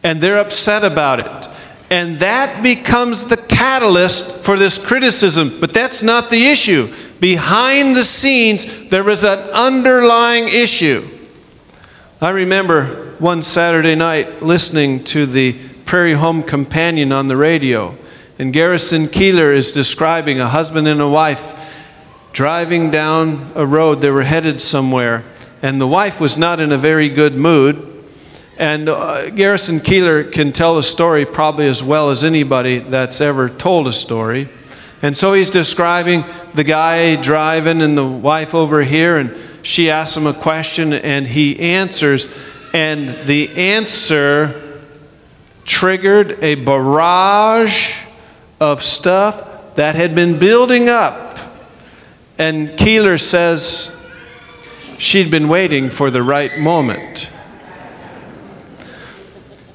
and 0.03 0.21
they're 0.21 0.39
upset 0.39 0.83
about 0.83 1.19
it. 1.19 1.49
And 1.89 2.17
that 2.17 2.61
becomes 2.61 3.27
the 3.27 3.37
catalyst 3.37 4.37
for 4.37 4.57
this 4.57 4.83
criticism. 4.83 5.59
But 5.59 5.73
that's 5.73 6.03
not 6.03 6.29
the 6.29 6.47
issue. 6.47 6.93
Behind 7.19 7.95
the 7.95 8.03
scenes, 8.03 8.89
there 8.89 9.09
is 9.09 9.23
an 9.23 9.39
underlying 9.39 10.49
issue. 10.49 11.07
I 12.21 12.31
remember 12.31 13.13
one 13.19 13.41
Saturday 13.41 13.95
night 13.95 14.41
listening 14.41 15.03
to 15.05 15.25
the 15.25 15.53
Prairie 15.85 16.13
Home 16.13 16.43
Companion 16.43 17.11
on 17.11 17.27
the 17.27 17.37
radio, 17.37 17.95
and 18.37 18.51
Garrison 18.51 19.05
Keillor 19.05 19.55
is 19.55 19.71
describing 19.71 20.39
a 20.39 20.47
husband 20.47 20.87
and 20.87 20.99
a 20.99 21.07
wife 21.07 21.53
driving 22.33 22.91
down 22.91 23.51
a 23.55 23.65
road. 23.65 24.01
They 24.01 24.11
were 24.11 24.23
headed 24.23 24.61
somewhere, 24.61 25.23
and 25.61 25.79
the 25.79 25.87
wife 25.87 26.19
was 26.19 26.37
not 26.37 26.59
in 26.59 26.71
a 26.71 26.77
very 26.77 27.09
good 27.09 27.35
mood 27.35 27.96
and 28.57 28.89
uh, 28.89 29.29
Garrison 29.29 29.79
Keillor 29.79 30.31
can 30.31 30.51
tell 30.51 30.77
a 30.77 30.83
story 30.83 31.25
probably 31.25 31.67
as 31.67 31.83
well 31.83 32.09
as 32.09 32.23
anybody 32.23 32.79
that's 32.79 33.21
ever 33.21 33.49
told 33.49 33.87
a 33.87 33.93
story. 33.93 34.49
And 35.01 35.15
so 35.15 35.33
he's 35.33 35.51
describing 35.51 36.25
the 36.55 36.63
guy 36.63 37.21
driving 37.21 37.81
and 37.81 37.97
the 37.97 38.07
wife 38.07 38.55
over 38.55 38.83
here, 38.83 39.17
and 39.17 39.37
she 39.61 39.91
asks 39.91 40.17
him 40.17 40.25
a 40.25 40.33
question, 40.33 40.93
and 40.93 41.27
he 41.27 41.59
answers. 41.59 42.27
And 42.73 43.09
the 43.25 43.49
answer 43.55 44.81
triggered 45.65 46.43
a 46.43 46.55
barrage 46.55 47.93
of 48.59 48.81
stuff 48.81 49.75
that 49.75 49.95
had 49.95 50.15
been 50.15 50.39
building 50.39 50.89
up. 50.89 51.37
And 52.39 52.69
Keillor 52.69 53.21
says 53.21 53.95
she'd 54.97 55.29
been 55.29 55.47
waiting 55.47 55.89
for 55.89 56.09
the 56.09 56.23
right 56.23 56.57
moment. 56.57 57.31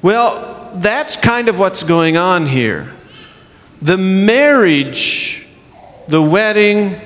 Well, 0.03 0.69
that's 0.75 1.15
kind 1.15 1.47
of 1.47 1.57
what's 1.57 1.83
going 1.83 2.17
on 2.17 2.45
here. 2.45 2.93
The 3.81 3.97
marriage, 3.97 5.47
the 6.09 6.21
wedding, 6.21 6.99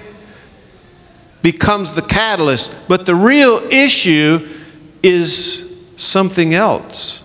becomes 1.44 1.94
the 1.94 2.02
catalyst, 2.02 2.88
but 2.88 3.06
the 3.06 3.14
real 3.14 3.60
issue 3.72 4.50
is 5.04 5.80
something 5.96 6.56
else. 6.56 7.24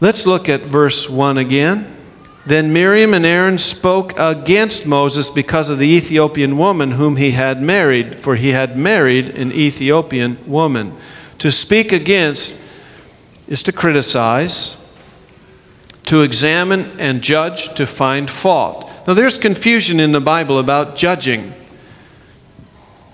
Let's 0.00 0.26
look 0.26 0.50
at 0.50 0.60
verse 0.60 1.08
1 1.08 1.38
again. 1.38 1.96
Then 2.44 2.74
Miriam 2.74 3.14
and 3.14 3.24
Aaron 3.24 3.56
spoke 3.56 4.12
against 4.18 4.86
Moses 4.86 5.30
because 5.30 5.70
of 5.70 5.78
the 5.78 5.88
Ethiopian 5.88 6.58
woman 6.58 6.92
whom 6.92 7.16
he 7.16 7.30
had 7.30 7.62
married, 7.62 8.18
for 8.18 8.36
he 8.36 8.50
had 8.50 8.76
married 8.76 9.30
an 9.30 9.52
Ethiopian 9.52 10.36
woman. 10.46 10.94
To 11.38 11.50
speak 11.50 11.92
against 11.92 12.60
is 13.48 13.62
to 13.64 13.72
criticize, 13.72 14.82
to 16.04 16.22
examine 16.22 16.98
and 16.98 17.22
judge, 17.22 17.74
to 17.74 17.86
find 17.86 18.28
fault. 18.28 18.90
Now, 19.06 19.14
there's 19.14 19.38
confusion 19.38 20.00
in 20.00 20.12
the 20.12 20.20
Bible 20.20 20.58
about 20.58 20.96
judging 20.96 21.52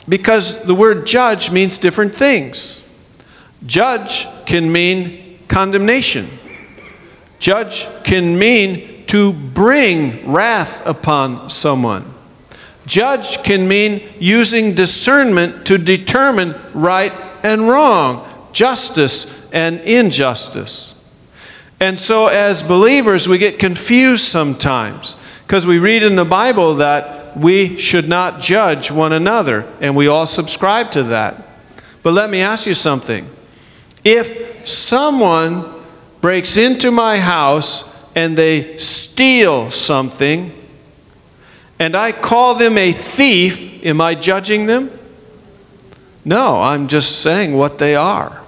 because 0.09 0.65
the 0.65 0.75
word 0.75 1.07
judge 1.07 1.53
means 1.53 1.79
different 1.79 2.15
things. 2.15 2.87
Judge 3.67 4.27
can 4.47 4.73
mean 4.73 5.39
condemnation, 5.49 6.29
judge 7.39 7.87
can 8.05 8.39
mean 8.39 9.05
to 9.07 9.33
bring 9.33 10.33
wrath 10.33 10.85
upon 10.87 11.51
someone. 11.51 12.05
Judge 12.87 13.43
can 13.43 13.69
mean 13.69 14.03
using 14.19 14.75
discernment 14.75 15.67
to 15.67 15.79
determine 15.79 16.55
right 16.75 17.13
and 17.45 17.69
wrong, 17.69 18.27
justice 18.53 19.42
and 19.53 19.81
injustice. 19.81 20.95
And 21.79 21.99
so, 21.99 22.29
as 22.29 22.63
believers, 22.63 23.29
we 23.29 23.39
get 23.39 23.59
confused 23.59 24.25
sometimes 24.25 25.17
because 25.47 25.67
we 25.67 25.79
read 25.79 26.03
in 26.03 26.17
the 26.17 26.25
Bible 26.25 26.77
that 26.77 27.37
we 27.37 27.77
should 27.77 28.09
not 28.09 28.41
judge 28.41 28.91
one 28.91 29.13
another, 29.13 29.67
and 29.81 29.97
we 29.97 30.07
all 30.07 30.27
subscribe 30.27 30.91
to 30.93 31.03
that. 31.05 31.49
But 32.03 32.13
let 32.13 32.31
me 32.31 32.41
ask 32.41 32.67
you 32.67 32.75
something. 32.75 33.29
If 34.05 34.67
someone 34.67 35.65
breaks 36.21 36.57
into 36.57 36.91
my 36.91 37.19
house 37.19 37.89
and 38.15 38.37
they 38.37 38.77
steal 38.77 39.71
something, 39.71 40.53
and 41.79 41.97
I 41.97 42.13
call 42.13 42.55
them 42.55 42.79
a 42.79 42.93
thief, 42.93 43.85
am 43.85 44.01
I 44.01 44.15
judging 44.15 44.67
them? 44.67 44.91
No, 46.25 46.61
I'm 46.61 46.87
just 46.87 47.23
saying 47.23 47.57
what 47.57 47.79
they 47.79 47.97
are. 47.97 48.42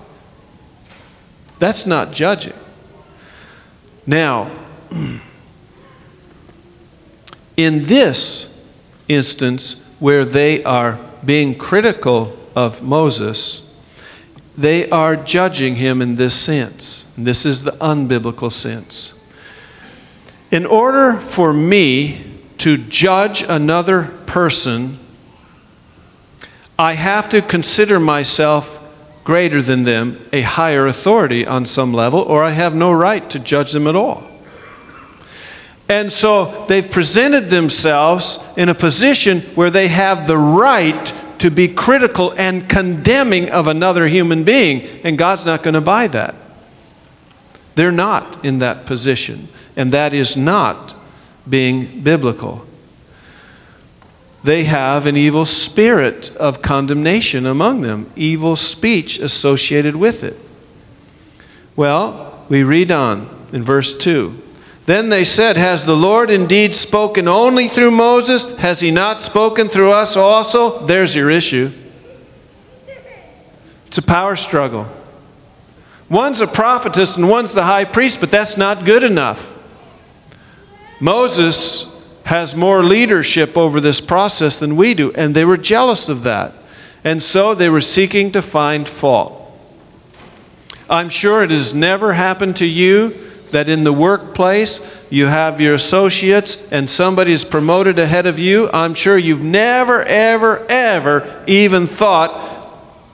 That's 1.64 1.87
not 1.87 2.12
judging. 2.12 2.52
Now, 4.06 4.50
in 7.56 7.87
this 7.87 8.62
instance, 9.09 9.83
where 9.99 10.26
they 10.26 10.62
are 10.64 10.99
being 11.25 11.54
critical 11.54 12.38
of 12.54 12.83
Moses, 12.83 13.66
they 14.54 14.90
are 14.90 15.16
judging 15.16 15.76
him 15.76 16.02
in 16.02 16.16
this 16.16 16.38
sense. 16.38 17.11
This 17.16 17.47
is 17.47 17.62
the 17.62 17.73
unbiblical 17.80 18.52
sense. 18.52 19.18
In 20.50 20.66
order 20.66 21.18
for 21.18 21.54
me 21.54 22.26
to 22.59 22.76
judge 22.76 23.40
another 23.40 24.09
person, 24.26 24.99
I 26.78 26.92
have 26.92 27.30
to 27.30 27.40
consider 27.40 27.99
myself 27.99 28.83
greater 29.25 29.62
than 29.62 29.83
them, 29.83 30.21
a 30.33 30.43
higher 30.43 30.87
authority 30.87 31.47
on 31.47 31.64
some 31.64 31.93
level, 31.93 32.21
or 32.21 32.45
I 32.45 32.50
have 32.50 32.75
no 32.75 32.93
right 32.93 33.28
to 33.31 33.38
judge 33.38 33.73
them 33.73 33.87
at 33.87 33.97
all. 33.97 34.23
And 35.88 36.12
so 36.12 36.64
they've 36.66 36.88
presented 36.88 37.50
themselves 37.50 38.43
in 38.57 38.69
a 38.69 38.75
position 38.75 39.40
where 39.54 39.71
they 39.71 39.88
have 39.88 40.26
the 40.26 40.38
right 40.38 41.12
to 41.38 41.50
be 41.50 41.69
critical 41.69 42.33
and 42.38 42.69
condemning 42.69 43.50
of 43.50 43.66
another 43.66 44.09
human 44.09 44.45
being, 44.45 44.83
and 45.04 45.19
God's 45.19 45.45
not 45.45 45.62
going 45.62 45.75
to 45.75 45.81
buy 45.81 46.07
that. 46.09 46.35
They're 47.75 47.93
not 47.93 48.45
in 48.45 48.59
that 48.61 48.87
position, 48.87 49.49
and 49.76 49.93
that 49.93 50.14
is 50.14 50.37
not 50.37 50.95
being 51.49 52.00
biblical. 52.02 52.66
They 54.44 54.64
have 54.64 55.06
an 55.06 55.16
evil 55.16 55.46
spirit 55.46 56.36
of 56.36 56.60
condemnation 56.60 57.46
among 57.46 57.80
them, 57.80 58.12
evil 58.14 58.56
speech 58.56 59.18
associated 59.18 59.96
with 59.96 60.22
it. 60.22 60.38
Well, 61.76 62.44
we 62.50 62.62
read 62.62 62.92
on 62.92 63.26
in 63.54 63.62
verse 63.62 63.96
2. 63.96 64.38
Then 64.84 65.08
they 65.08 65.24
said, 65.24 65.56
Has 65.56 65.86
the 65.86 65.96
Lord 65.96 66.30
indeed 66.30 66.74
spoken 66.74 67.26
only 67.26 67.68
through 67.68 67.92
Moses? 67.92 68.54
Has 68.58 68.80
he 68.80 68.90
not 68.90 69.22
spoken 69.22 69.70
through 69.70 69.92
us 69.92 70.14
also? 70.14 70.84
There's 70.84 71.16
your 71.16 71.30
issue. 71.30 71.72
It's 73.86 73.96
a 73.96 74.02
power 74.02 74.36
struggle. 74.36 74.86
One's 76.10 76.42
a 76.42 76.46
prophetess 76.46 77.16
and 77.16 77.30
one's 77.30 77.54
the 77.54 77.62
high 77.62 77.86
priest, 77.86 78.20
but 78.20 78.30
that's 78.30 78.58
not 78.58 78.84
good 78.84 79.04
enough. 79.04 79.50
Moses 81.00 81.93
has 82.25 82.57
more 82.57 82.83
leadership 82.83 83.57
over 83.57 83.81
this 83.81 84.00
process 84.00 84.59
than 84.59 84.76
we 84.76 84.95
do, 84.95 85.12
and 85.12 85.35
they 85.35 85.45
were 85.45 85.57
jealous 85.57 86.09
of 86.09 86.23
that. 86.23 86.52
And 87.04 87.23
so 87.23 87.54
they 87.54 87.69
were 87.69 87.83
seeking 87.83 88.33
to 88.33 88.40
find 88.40 88.88
fault. 88.88 89.40
I'm 90.88 91.11
sure 91.11 91.43
it 91.43 91.50
has 91.50 91.75
never 91.75 92.14
happened 92.14 92.57
to 92.57 92.66
you 92.66 93.14
that 93.50 93.69
in 93.69 93.85
the 93.85 93.93
workplace 93.93 95.02
you 95.11 95.26
have 95.26 95.61
your 95.61 95.75
associates 95.75 96.66
and 96.73 96.88
somebody 96.88 97.33
is 97.33 97.45
promoted 97.45 97.99
ahead 97.99 98.26
of 98.26 98.38
you, 98.38 98.71
I'm 98.73 98.95
sure 98.95 99.19
you've 99.19 99.43
never, 99.43 100.02
ever, 100.02 100.67
ever 100.69 101.45
even 101.47 101.87
thought 101.87 102.52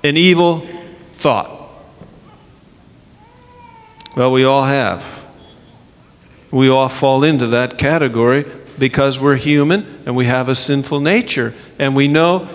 an 0.02 0.16
evil 0.16 0.66
thought. 1.12 1.68
Well, 4.16 4.32
we 4.32 4.44
all 4.44 4.64
have. 4.64 5.24
We 6.50 6.68
all 6.68 6.88
fall 6.88 7.22
into 7.22 7.48
that 7.48 7.76
category 7.76 8.44
because 8.80 9.20
we're 9.20 9.36
human 9.36 9.86
and 10.06 10.16
we 10.16 10.24
have 10.24 10.48
a 10.48 10.54
sinful 10.56 10.98
nature. 10.98 11.54
And 11.78 11.94
we 11.94 12.08
know 12.08 12.48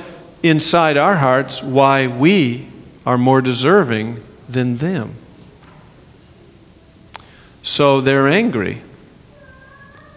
inside 0.44 0.98
our 0.98 1.16
hearts 1.16 1.64
why 1.64 2.08
we 2.08 2.68
are 3.06 3.18
more 3.18 3.40
deserving 3.40 4.22
than 4.50 4.76
them. 4.76 5.14
So 7.62 8.02
they're 8.02 8.28
angry. 8.28 8.82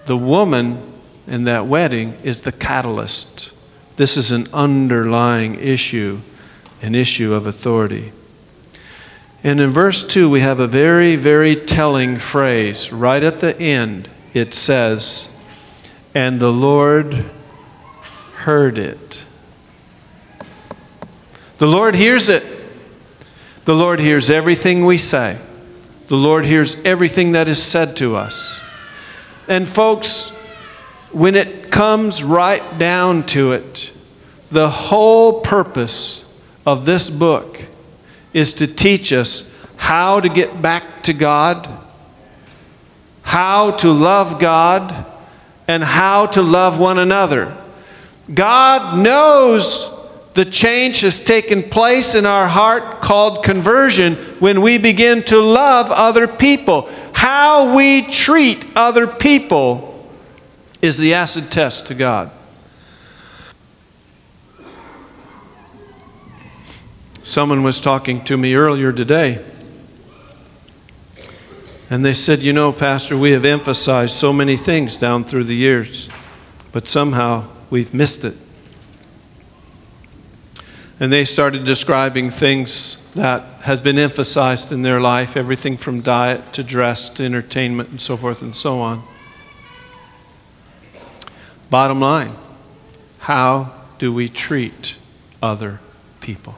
The 0.06 0.16
woman 0.16 0.82
in 1.26 1.44
that 1.44 1.66
wedding 1.66 2.14
is 2.24 2.42
the 2.42 2.52
catalyst. 2.52 3.52
This 3.96 4.16
is 4.16 4.32
an 4.32 4.48
underlying 4.52 5.56
issue, 5.56 6.20
an 6.80 6.94
issue 6.94 7.34
of 7.34 7.46
authority. 7.46 8.12
And 9.44 9.60
in 9.60 9.70
verse 9.70 10.06
2, 10.06 10.28
we 10.30 10.40
have 10.40 10.58
a 10.58 10.66
very, 10.66 11.16
very 11.16 11.54
telling 11.54 12.18
phrase. 12.18 12.92
Right 12.92 13.22
at 13.22 13.40
the 13.40 13.58
end, 13.60 14.08
it 14.34 14.54
says, 14.54 15.30
And 16.14 16.40
the 16.40 16.52
Lord 16.52 17.24
heard 18.36 18.78
it. 18.78 19.24
The 21.58 21.66
Lord 21.66 21.94
hears 21.94 22.28
it. 22.28 22.44
The 23.64 23.74
Lord 23.74 24.00
hears 24.00 24.30
everything 24.30 24.86
we 24.86 24.96
say. 24.96 25.38
The 26.06 26.16
Lord 26.16 26.44
hears 26.44 26.80
everything 26.84 27.32
that 27.32 27.48
is 27.48 27.62
said 27.62 27.96
to 27.98 28.16
us. 28.16 28.60
And, 29.46 29.68
folks, 29.68 30.30
when 31.12 31.34
it 31.34 31.70
comes 31.70 32.22
right 32.22 32.62
down 32.78 33.26
to 33.26 33.52
it, 33.52 33.92
the 34.50 34.70
whole 34.70 35.40
purpose 35.40 36.24
of 36.64 36.86
this 36.86 37.10
book 37.10 37.60
is 38.32 38.54
to 38.54 38.66
teach 38.66 39.12
us 39.12 39.54
how 39.76 40.20
to 40.20 40.28
get 40.28 40.62
back 40.62 41.02
to 41.02 41.12
God, 41.12 41.68
how 43.22 43.72
to 43.72 43.90
love 43.90 44.40
God, 44.40 45.06
and 45.68 45.84
how 45.84 46.26
to 46.26 46.42
love 46.42 46.78
one 46.78 46.98
another. 46.98 47.56
God 48.32 48.98
knows 48.98 49.94
the 50.34 50.44
change 50.44 51.00
has 51.02 51.22
taken 51.22 51.62
place 51.62 52.14
in 52.14 52.24
our 52.24 52.48
heart 52.48 53.02
called 53.02 53.44
conversion 53.44 54.14
when 54.38 54.62
we 54.62 54.78
begin 54.78 55.22
to 55.24 55.40
love 55.40 55.90
other 55.90 56.26
people. 56.26 56.88
How 57.12 57.76
we 57.76 58.02
treat 58.02 58.64
other 58.76 59.06
people 59.06 60.06
is 60.80 60.96
the 60.96 61.14
acid 61.14 61.50
test 61.50 61.88
to 61.88 61.94
God. 61.94 62.30
Someone 67.22 67.62
was 67.62 67.80
talking 67.80 68.24
to 68.24 68.36
me 68.36 68.54
earlier 68.54 68.92
today, 68.92 69.44
and 71.90 72.04
they 72.04 72.14
said, 72.14 72.42
You 72.42 72.52
know, 72.52 72.72
Pastor, 72.72 73.16
we 73.16 73.30
have 73.32 73.44
emphasized 73.44 74.14
so 74.14 74.32
many 74.32 74.56
things 74.56 74.96
down 74.96 75.24
through 75.24 75.44
the 75.44 75.54
years, 75.54 76.08
but 76.72 76.86
somehow 76.86 77.48
we've 77.70 77.94
missed 77.94 78.24
it. 78.24 78.34
And 81.00 81.12
they 81.12 81.24
started 81.24 81.64
describing 81.64 82.30
things 82.30 83.02
that 83.14 83.42
had 83.62 83.82
been 83.82 83.98
emphasized 83.98 84.72
in 84.72 84.82
their 84.82 85.00
life 85.00 85.36
everything 85.36 85.76
from 85.76 86.00
diet 86.00 86.52
to 86.54 86.64
dress 86.64 87.08
to 87.10 87.24
entertainment 87.24 87.88
and 87.90 88.00
so 88.00 88.16
forth 88.16 88.42
and 88.42 88.54
so 88.54 88.80
on. 88.80 89.02
Bottom 91.70 92.00
line 92.00 92.34
how 93.18 93.74
do 93.98 94.12
we 94.12 94.26
treat 94.28 94.96
other 95.42 95.80
people? 96.20 96.54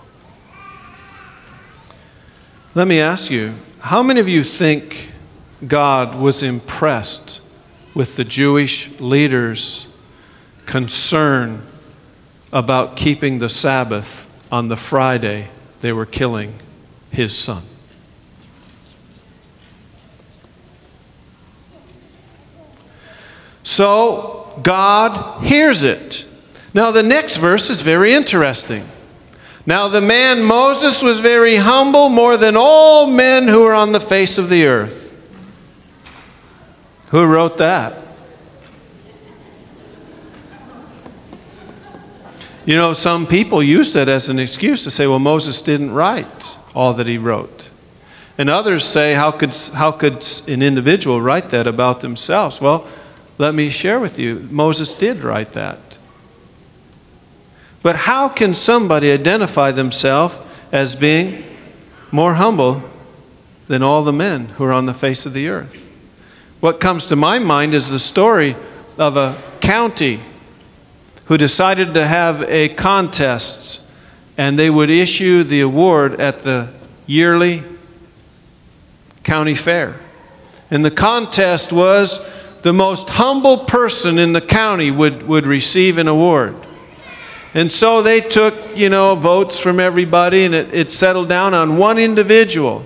Let 2.77 2.87
me 2.87 3.01
ask 3.01 3.31
you 3.31 3.55
how 3.81 4.05
many 4.05 4.21
of 4.21 4.29
you 4.29 4.45
think 4.45 5.10
God 5.67 6.15
was 6.15 6.43
impressed 6.43 7.41
with 7.95 8.17
the 8.17 8.25
Jewish 8.25 8.99
leaders' 9.01 9.87
concern 10.67 11.67
about 12.53 12.97
keeping 12.97 13.39
the 13.39 13.49
Sabbath 13.49 14.27
on 14.51 14.69
the 14.69 14.77
Friday 14.77 15.49
they 15.81 15.93
were 15.93 16.07
killing 16.07 16.55
his 17.11 17.37
son. 17.37 17.63
So 23.63 24.61
God 24.63 25.45
hears 25.45 25.85
it. 25.85 26.27
Now, 26.75 26.91
the 26.91 27.03
next 27.03 27.37
verse 27.37 27.71
is 27.71 27.81
very 27.83 28.13
interesting. 28.13 28.87
Now, 29.67 29.89
the 29.89 30.01
man 30.01 30.43
Moses 30.43 31.03
was 31.03 31.21
very 31.21 31.57
humble, 31.57 32.09
more 32.09 32.37
than 32.37 32.57
all 32.57 33.07
men 33.07 33.49
who 33.49 33.65
are 33.65 33.75
on 33.75 33.93
the 33.93 34.01
face 34.01 34.39
of 34.39 34.49
the 34.49 34.67
earth. 34.67 35.10
Who 37.11 37.27
wrote 37.27 37.59
that? 37.59 37.97
You 42.65 42.77
know, 42.77 42.93
some 42.93 43.27
people 43.27 43.63
use 43.63 43.95
that 43.95 44.09
as 44.09 44.29
an 44.29 44.39
excuse 44.39 44.85
to 44.85 44.91
say, 44.91 45.07
well, 45.07 45.19
Moses 45.19 45.61
didn't 45.61 45.93
write 45.93 46.59
all 46.75 46.93
that 46.93 47.09
he 47.09 47.19
wrote. 47.19 47.71
And 48.39 48.49
others 48.49 48.85
say, 48.85 49.15
how 49.15 49.33
could, 49.33 49.57
how 49.75 49.91
could 49.91 50.25
an 50.47 50.63
individual 50.63 51.21
write 51.21 51.51
that 51.51 51.67
about 51.67 52.01
themselves? 52.01 52.61
Well, 52.61 52.87
let 53.39 53.55
me 53.55 53.71
share 53.71 53.99
with 53.99 54.19
you. 54.19 54.47
Moses 54.51 54.95
did 54.95 55.19
write 55.19 55.53
that. 55.55 55.79
But 57.83 57.97
how 57.97 58.29
can 58.29 58.55
somebody 58.55 59.11
identify 59.11 59.73
themselves 59.73 60.39
as 60.71 60.95
being 60.95 61.43
more 62.13 62.35
humble 62.35 62.83
than 63.67 63.83
all 63.83 64.05
the 64.05 64.13
men 64.13 64.47
who 64.47 64.65
are 64.65 64.73
on 64.73 64.87
the 64.87 64.95
face 64.95 65.27
of 65.27 65.33
the 65.33 65.49
earth? 65.49 65.90
What 66.61 66.79
comes 66.79 67.07
to 67.07 67.17
my 67.17 67.39
mind 67.39 67.73
is 67.73 67.89
the 67.89 67.99
story 67.99 68.55
of 68.99 69.17
a 69.17 69.41
county 69.63 70.21
who 71.25 71.39
decided 71.39 71.95
to 71.95 72.07
have 72.07 72.43
a 72.43 72.69
contest 72.69 73.83
and 74.37 74.59
they 74.59 74.69
would 74.69 74.91
issue 74.91 75.43
the 75.43 75.61
award 75.63 76.21
at 76.21 76.43
the 76.43 76.69
yearly 77.07 77.63
county 79.23 79.55
fair. 79.55 79.99
And 80.71 80.85
the 80.85 80.91
contest 80.91 81.73
was 81.73 82.21
the 82.63 82.73
most 82.75 83.09
humble 83.09 83.59
person 83.59 84.19
in 84.19 84.35
the 84.35 84.41
county 84.41 84.91
would, 84.91 85.27
would 85.27 85.47
receive 85.47 85.97
an 85.97 86.09
award. 86.09 86.55
And 87.55 87.73
so 87.73 88.03
they 88.03 88.21
took, 88.21 88.77
you 88.77 88.91
know, 88.91 89.15
votes 89.15 89.59
from 89.59 89.81
everybody 89.81 90.45
and 90.45 90.55
it, 90.55 90.75
it 90.75 90.91
settled 90.91 91.29
down 91.29 91.55
on 91.55 91.79
one 91.79 91.99
individual. 91.99 92.85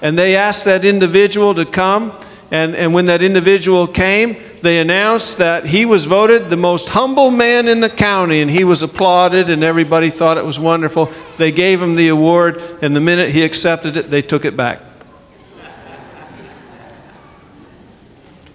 And 0.00 0.16
they 0.16 0.36
asked 0.36 0.64
that 0.64 0.84
individual 0.84 1.54
to 1.54 1.64
come. 1.64 2.16
And, 2.50 2.76
and 2.76 2.94
when 2.94 3.06
that 3.06 3.22
individual 3.22 3.88
came, 3.88 4.36
they 4.62 4.78
announced 4.78 5.38
that 5.38 5.66
he 5.66 5.84
was 5.84 6.04
voted 6.04 6.48
the 6.48 6.56
most 6.56 6.90
humble 6.90 7.30
man 7.30 7.66
in 7.66 7.80
the 7.80 7.90
county, 7.90 8.40
and 8.40 8.50
he 8.50 8.62
was 8.62 8.82
applauded, 8.82 9.50
and 9.50 9.64
everybody 9.64 10.10
thought 10.10 10.38
it 10.38 10.44
was 10.44 10.58
wonderful. 10.58 11.10
They 11.38 11.50
gave 11.50 11.82
him 11.82 11.96
the 11.96 12.08
award, 12.08 12.62
and 12.82 12.94
the 12.94 13.00
minute 13.00 13.30
he 13.30 13.42
accepted 13.42 13.96
it, 13.96 14.10
they 14.10 14.22
took 14.22 14.44
it 14.44 14.56
back. 14.56 14.80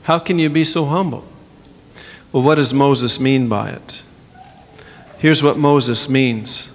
How 0.04 0.20
can 0.20 0.40
you 0.40 0.50
be 0.50 0.64
so 0.64 0.86
humble? 0.86 1.26
Well, 2.32 2.44
what 2.44 2.56
does 2.56 2.74
Moses 2.74 3.20
mean 3.20 3.50
by 3.50 3.72
it? 3.72 4.04
Here's 5.18 5.44
what 5.44 5.58
Moses 5.58 6.10
means 6.10 6.72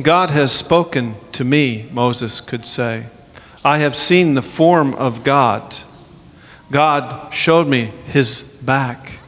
God 0.00 0.30
has 0.30 0.52
spoken 0.52 1.16
to 1.32 1.44
me, 1.44 1.88
Moses 1.92 2.40
could 2.40 2.64
say. 2.64 3.06
I 3.64 3.78
have 3.78 3.96
seen 3.96 4.34
the 4.34 4.42
form 4.42 4.94
of 4.94 5.24
God. 5.24 5.76
God 6.70 7.32
showed 7.32 7.66
me 7.66 7.92
his 8.06 8.42
back. 8.62 9.18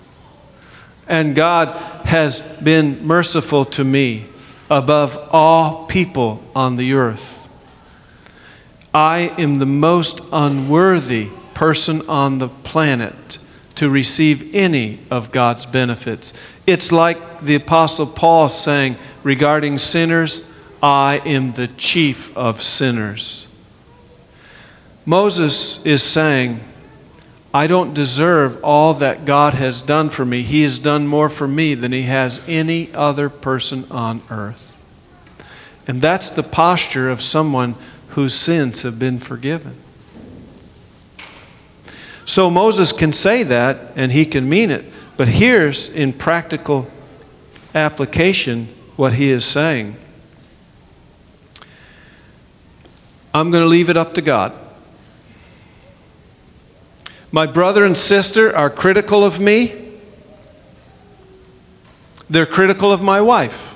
And 1.08 1.34
God 1.34 1.68
has 2.06 2.40
been 2.62 3.06
merciful 3.06 3.64
to 3.66 3.84
me 3.84 4.26
above 4.70 5.28
all 5.32 5.86
people 5.86 6.42
on 6.54 6.76
the 6.76 6.92
earth. 6.92 7.48
I 8.94 9.32
am 9.38 9.58
the 9.58 9.66
most 9.66 10.20
unworthy 10.32 11.28
person 11.54 12.08
on 12.08 12.38
the 12.38 12.48
planet 12.48 13.38
to 13.76 13.90
receive 13.90 14.54
any 14.54 15.00
of 15.10 15.32
God's 15.32 15.66
benefits. 15.66 16.32
It's 16.66 16.92
like 16.92 17.40
the 17.40 17.54
Apostle 17.54 18.06
Paul 18.06 18.48
saying 18.48 18.96
regarding 19.22 19.78
sinners, 19.78 20.50
I 20.82 21.20
am 21.24 21.52
the 21.52 21.68
chief 21.68 22.36
of 22.36 22.62
sinners. 22.62 23.46
Moses 25.06 25.84
is 25.84 26.02
saying, 26.02 26.60
I 27.52 27.66
don't 27.66 27.94
deserve 27.94 28.62
all 28.62 28.94
that 28.94 29.24
God 29.24 29.54
has 29.54 29.80
done 29.80 30.08
for 30.08 30.24
me. 30.24 30.42
He 30.42 30.62
has 30.62 30.78
done 30.78 31.06
more 31.06 31.28
for 31.28 31.48
me 31.48 31.74
than 31.74 31.90
he 31.90 32.02
has 32.02 32.44
any 32.48 32.92
other 32.94 33.28
person 33.28 33.86
on 33.90 34.22
earth. 34.30 34.76
And 35.88 35.98
that's 35.98 36.30
the 36.30 36.44
posture 36.44 37.10
of 37.10 37.22
someone 37.22 37.74
whose 38.10 38.34
sins 38.34 38.82
have 38.82 38.98
been 38.98 39.18
forgiven. 39.18 39.74
So 42.24 42.48
Moses 42.48 42.92
can 42.92 43.12
say 43.12 43.42
that 43.42 43.92
and 43.96 44.12
he 44.12 44.24
can 44.24 44.48
mean 44.48 44.70
it. 44.70 44.84
But 45.16 45.26
here's 45.26 45.92
in 45.92 46.12
practical 46.12 46.88
application 47.74 48.68
what 48.94 49.14
he 49.14 49.30
is 49.30 49.44
saying 49.44 49.96
I'm 53.34 53.50
going 53.50 53.62
to 53.62 53.68
leave 53.68 53.90
it 53.90 53.96
up 53.96 54.14
to 54.14 54.22
God. 54.22 54.52
My 57.32 57.46
brother 57.46 57.84
and 57.84 57.96
sister 57.96 58.54
are 58.54 58.70
critical 58.70 59.24
of 59.24 59.40
me. 59.40 59.88
They're 62.28 62.46
critical 62.46 62.92
of 62.92 63.02
my 63.02 63.20
wife. 63.20 63.74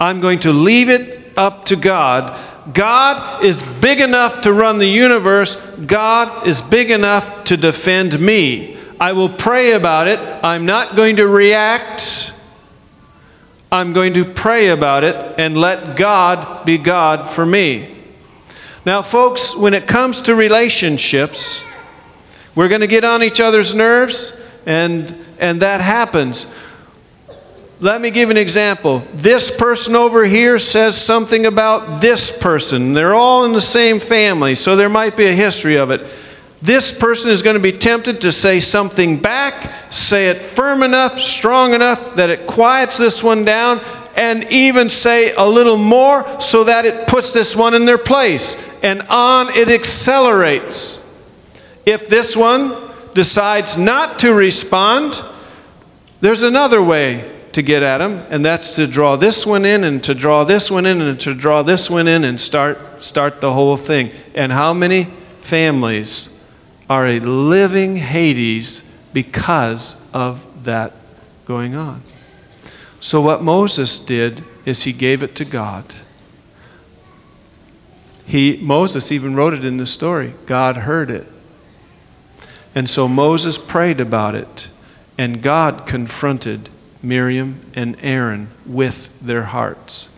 I'm 0.00 0.20
going 0.20 0.40
to 0.40 0.52
leave 0.52 0.88
it 0.88 1.36
up 1.36 1.64
to 1.66 1.76
God 1.76 2.38
God 2.72 3.44
is 3.44 3.62
big 3.62 4.00
enough 4.00 4.42
to 4.42 4.52
run 4.52 4.78
the 4.78 4.86
universe. 4.86 5.56
God 5.86 6.46
is 6.46 6.60
big 6.60 6.90
enough 6.90 7.44
to 7.44 7.56
defend 7.56 8.18
me. 8.20 8.76
I 9.00 9.12
will 9.12 9.28
pray 9.28 9.72
about 9.72 10.08
it. 10.08 10.18
I'm 10.44 10.66
not 10.66 10.96
going 10.96 11.16
to 11.16 11.26
react. 11.26 12.34
I'm 13.70 13.92
going 13.92 14.14
to 14.14 14.24
pray 14.24 14.68
about 14.68 15.04
it 15.04 15.14
and 15.38 15.56
let 15.56 15.96
God 15.96 16.66
be 16.66 16.78
God 16.78 17.30
for 17.30 17.46
me. 17.46 17.94
Now, 18.84 19.02
folks, 19.02 19.56
when 19.56 19.72
it 19.72 19.86
comes 19.86 20.22
to 20.22 20.34
relationships, 20.34 21.62
we're 22.58 22.66
going 22.66 22.80
to 22.80 22.88
get 22.88 23.04
on 23.04 23.22
each 23.22 23.40
other's 23.40 23.72
nerves, 23.72 24.36
and, 24.66 25.16
and 25.38 25.62
that 25.62 25.80
happens. 25.80 26.52
Let 27.78 28.00
me 28.00 28.10
give 28.10 28.30
an 28.30 28.36
example. 28.36 29.04
This 29.14 29.56
person 29.56 29.94
over 29.94 30.24
here 30.24 30.58
says 30.58 31.00
something 31.00 31.46
about 31.46 32.00
this 32.00 32.36
person. 32.36 32.94
They're 32.94 33.14
all 33.14 33.44
in 33.44 33.52
the 33.52 33.60
same 33.60 34.00
family, 34.00 34.56
so 34.56 34.74
there 34.74 34.88
might 34.88 35.16
be 35.16 35.26
a 35.26 35.32
history 35.32 35.76
of 35.76 35.92
it. 35.92 36.04
This 36.60 36.90
person 36.98 37.30
is 37.30 37.42
going 37.42 37.54
to 37.54 37.62
be 37.62 37.70
tempted 37.70 38.22
to 38.22 38.32
say 38.32 38.58
something 38.58 39.18
back, 39.18 39.92
say 39.92 40.28
it 40.28 40.38
firm 40.38 40.82
enough, 40.82 41.20
strong 41.20 41.74
enough 41.74 42.16
that 42.16 42.28
it 42.28 42.48
quiets 42.48 42.98
this 42.98 43.22
one 43.22 43.44
down, 43.44 43.80
and 44.16 44.42
even 44.50 44.90
say 44.90 45.32
a 45.32 45.46
little 45.46 45.78
more 45.78 46.40
so 46.40 46.64
that 46.64 46.86
it 46.86 47.06
puts 47.06 47.32
this 47.32 47.54
one 47.54 47.74
in 47.74 47.84
their 47.84 47.98
place. 47.98 48.60
And 48.82 49.02
on 49.02 49.48
it 49.50 49.68
accelerates. 49.68 50.97
If 51.88 52.06
this 52.06 52.36
one 52.36 52.76
decides 53.14 53.78
not 53.78 54.18
to 54.18 54.34
respond, 54.34 55.24
there's 56.20 56.42
another 56.42 56.82
way 56.82 57.34
to 57.52 57.62
get 57.62 57.82
at 57.82 57.96
them, 57.96 58.26
and 58.28 58.44
that's 58.44 58.76
to 58.76 58.86
draw 58.86 59.16
this 59.16 59.46
one 59.46 59.64
in 59.64 59.84
and 59.84 60.04
to 60.04 60.14
draw 60.14 60.44
this 60.44 60.70
one 60.70 60.84
in 60.84 61.00
and 61.00 61.18
to 61.20 61.32
draw 61.32 61.62
this 61.62 61.88
one 61.88 62.06
in 62.06 62.24
and 62.24 62.38
start, 62.38 63.02
start 63.02 63.40
the 63.40 63.54
whole 63.54 63.78
thing. 63.78 64.10
And 64.34 64.52
how 64.52 64.74
many 64.74 65.04
families 65.40 66.44
are 66.90 67.06
a 67.06 67.20
living 67.20 67.96
Hades 67.96 68.86
because 69.14 69.98
of 70.12 70.64
that 70.64 70.92
going 71.46 71.74
on? 71.74 72.02
So, 73.00 73.22
what 73.22 73.42
Moses 73.42 73.98
did 73.98 74.44
is 74.66 74.82
he 74.82 74.92
gave 74.92 75.22
it 75.22 75.34
to 75.36 75.46
God. 75.46 75.94
He, 78.26 78.58
Moses 78.58 79.10
even 79.10 79.34
wrote 79.34 79.54
it 79.54 79.64
in 79.64 79.78
the 79.78 79.86
story. 79.86 80.34
God 80.44 80.76
heard 80.76 81.10
it. 81.10 81.26
And 82.74 82.88
so 82.88 83.08
Moses 83.08 83.58
prayed 83.58 84.00
about 84.00 84.34
it, 84.34 84.68
and 85.16 85.42
God 85.42 85.86
confronted 85.86 86.68
Miriam, 87.02 87.60
and 87.74 87.96
Aaron 88.02 88.48
with 88.66 89.08
their 89.20 89.44
hearts. 89.44 90.08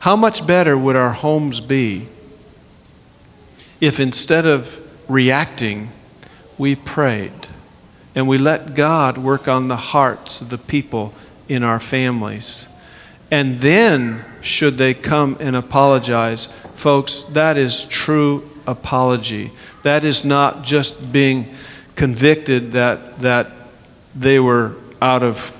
How 0.00 0.16
much 0.16 0.46
better 0.46 0.76
would 0.78 0.96
our 0.96 1.12
homes 1.12 1.60
be 1.60 2.06
if 3.80 3.98
instead 3.98 4.46
of 4.46 4.80
reacting, 5.08 5.90
we 6.56 6.76
prayed 6.76 7.48
and 8.14 8.28
we 8.28 8.38
let 8.38 8.74
God 8.74 9.18
work 9.18 9.48
on 9.48 9.68
the 9.68 9.76
hearts 9.76 10.40
of 10.40 10.50
the 10.50 10.58
people 10.58 11.14
in 11.48 11.62
our 11.62 11.80
families? 11.80 12.68
And 13.30 13.56
then, 13.56 14.24
should 14.40 14.76
they 14.76 14.94
come 14.94 15.36
and 15.40 15.54
apologize, 15.54 16.46
folks, 16.74 17.22
that 17.30 17.56
is 17.56 17.86
true 17.86 18.48
apology. 18.66 19.50
That 19.82 20.04
is 20.04 20.24
not 20.24 20.62
just 20.64 21.12
being 21.12 21.54
convicted 22.00 22.72
that, 22.72 23.18
that 23.18 23.52
they 24.14 24.40
were 24.40 24.74
out 25.02 25.22
of 25.22 25.54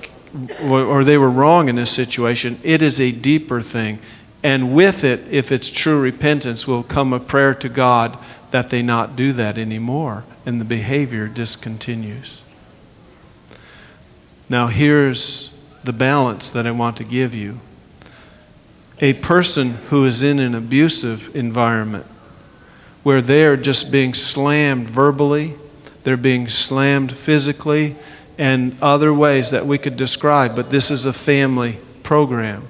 or 0.59 1.03
they 1.03 1.15
were 1.15 1.29
wrong 1.29 1.69
in 1.69 1.75
this 1.75 1.91
situation. 1.91 2.59
It 2.63 2.81
is 2.81 2.99
a 2.99 3.11
deeper 3.11 3.61
thing. 3.61 3.99
And 4.41 4.73
with 4.73 5.03
it, 5.03 5.19
if 5.29 5.51
it's 5.51 5.69
true 5.69 6.01
repentance, 6.01 6.65
will 6.65 6.81
come 6.81 7.13
a 7.13 7.19
prayer 7.19 7.53
to 7.53 7.69
God 7.69 8.17
that 8.49 8.71
they 8.71 8.81
not 8.81 9.15
do 9.15 9.33
that 9.33 9.59
anymore, 9.59 10.23
and 10.43 10.59
the 10.59 10.65
behavior 10.65 11.27
discontinues. 11.27 12.39
Now, 14.49 14.65
here's 14.65 15.53
the 15.83 15.93
balance 15.93 16.49
that 16.49 16.65
I 16.65 16.71
want 16.71 16.97
to 16.97 17.03
give 17.03 17.35
you. 17.35 17.59
A 18.99 19.13
person 19.13 19.75
who 19.89 20.05
is 20.05 20.23
in 20.23 20.39
an 20.39 20.55
abusive 20.55 21.35
environment, 21.35 22.07
where 23.03 23.21
they're 23.21 23.57
just 23.57 23.91
being 23.91 24.15
slammed 24.15 24.89
verbally, 24.89 25.53
they're 26.03 26.17
being 26.17 26.47
slammed 26.47 27.11
physically, 27.11 27.95
and 28.37 28.75
other 28.81 29.13
ways 29.13 29.51
that 29.51 29.65
we 29.65 29.77
could 29.77 29.95
describe, 29.97 30.55
but 30.55 30.71
this 30.71 30.89
is 30.89 31.05
a 31.05 31.13
family 31.13 31.77
program. 32.03 32.67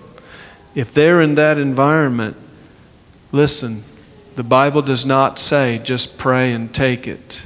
If 0.75 0.93
they're 0.93 1.21
in 1.21 1.35
that 1.35 1.57
environment, 1.57 2.35
listen, 3.31 3.83
The 4.35 4.43
Bible 4.43 4.81
does 4.81 5.05
not 5.05 5.39
say 5.39 5.79
just 5.83 6.17
pray 6.17 6.53
and 6.53 6.73
take 6.73 7.07
it. 7.07 7.43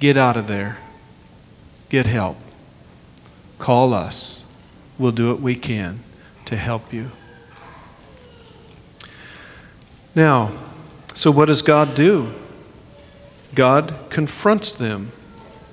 Get 0.00 0.16
out 0.16 0.36
of 0.36 0.48
there. 0.48 0.78
Get 1.88 2.06
help. 2.06 2.36
Call 3.58 3.94
us. 3.94 4.44
We'll 4.98 5.12
do 5.12 5.28
what 5.28 5.40
we 5.40 5.54
can 5.54 6.00
to 6.46 6.56
help 6.56 6.92
you. 6.92 7.10
Now, 10.14 10.52
so 11.14 11.30
what 11.30 11.46
does 11.46 11.62
God 11.62 11.94
do? 11.94 12.32
God 13.56 13.96
confronts 14.10 14.70
them, 14.70 15.10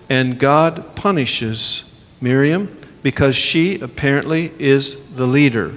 and 0.09 0.39
God 0.39 0.95
punishes 0.95 1.93
Miriam 2.19 2.75
because 3.03 3.35
she 3.35 3.79
apparently 3.79 4.51
is 4.57 4.99
the 5.15 5.27
leader. 5.27 5.75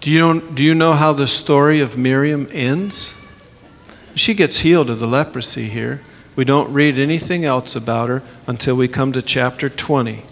Do 0.00 0.10
you, 0.10 0.18
know, 0.18 0.40
do 0.40 0.64
you 0.64 0.74
know 0.74 0.94
how 0.94 1.12
the 1.12 1.28
story 1.28 1.80
of 1.80 1.96
Miriam 1.96 2.48
ends? 2.50 3.14
She 4.16 4.34
gets 4.34 4.58
healed 4.58 4.90
of 4.90 4.98
the 4.98 5.06
leprosy 5.06 5.68
here. 5.68 6.02
We 6.34 6.44
don't 6.44 6.72
read 6.72 6.98
anything 6.98 7.44
else 7.44 7.76
about 7.76 8.08
her 8.08 8.22
until 8.48 8.74
we 8.74 8.88
come 8.88 9.12
to 9.12 9.22
chapter 9.22 9.68
20. 9.68 10.24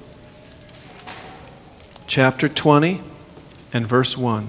Chapter 2.09 2.48
20 2.48 3.00
and 3.72 3.87
verse 3.87 4.18
1. 4.18 4.48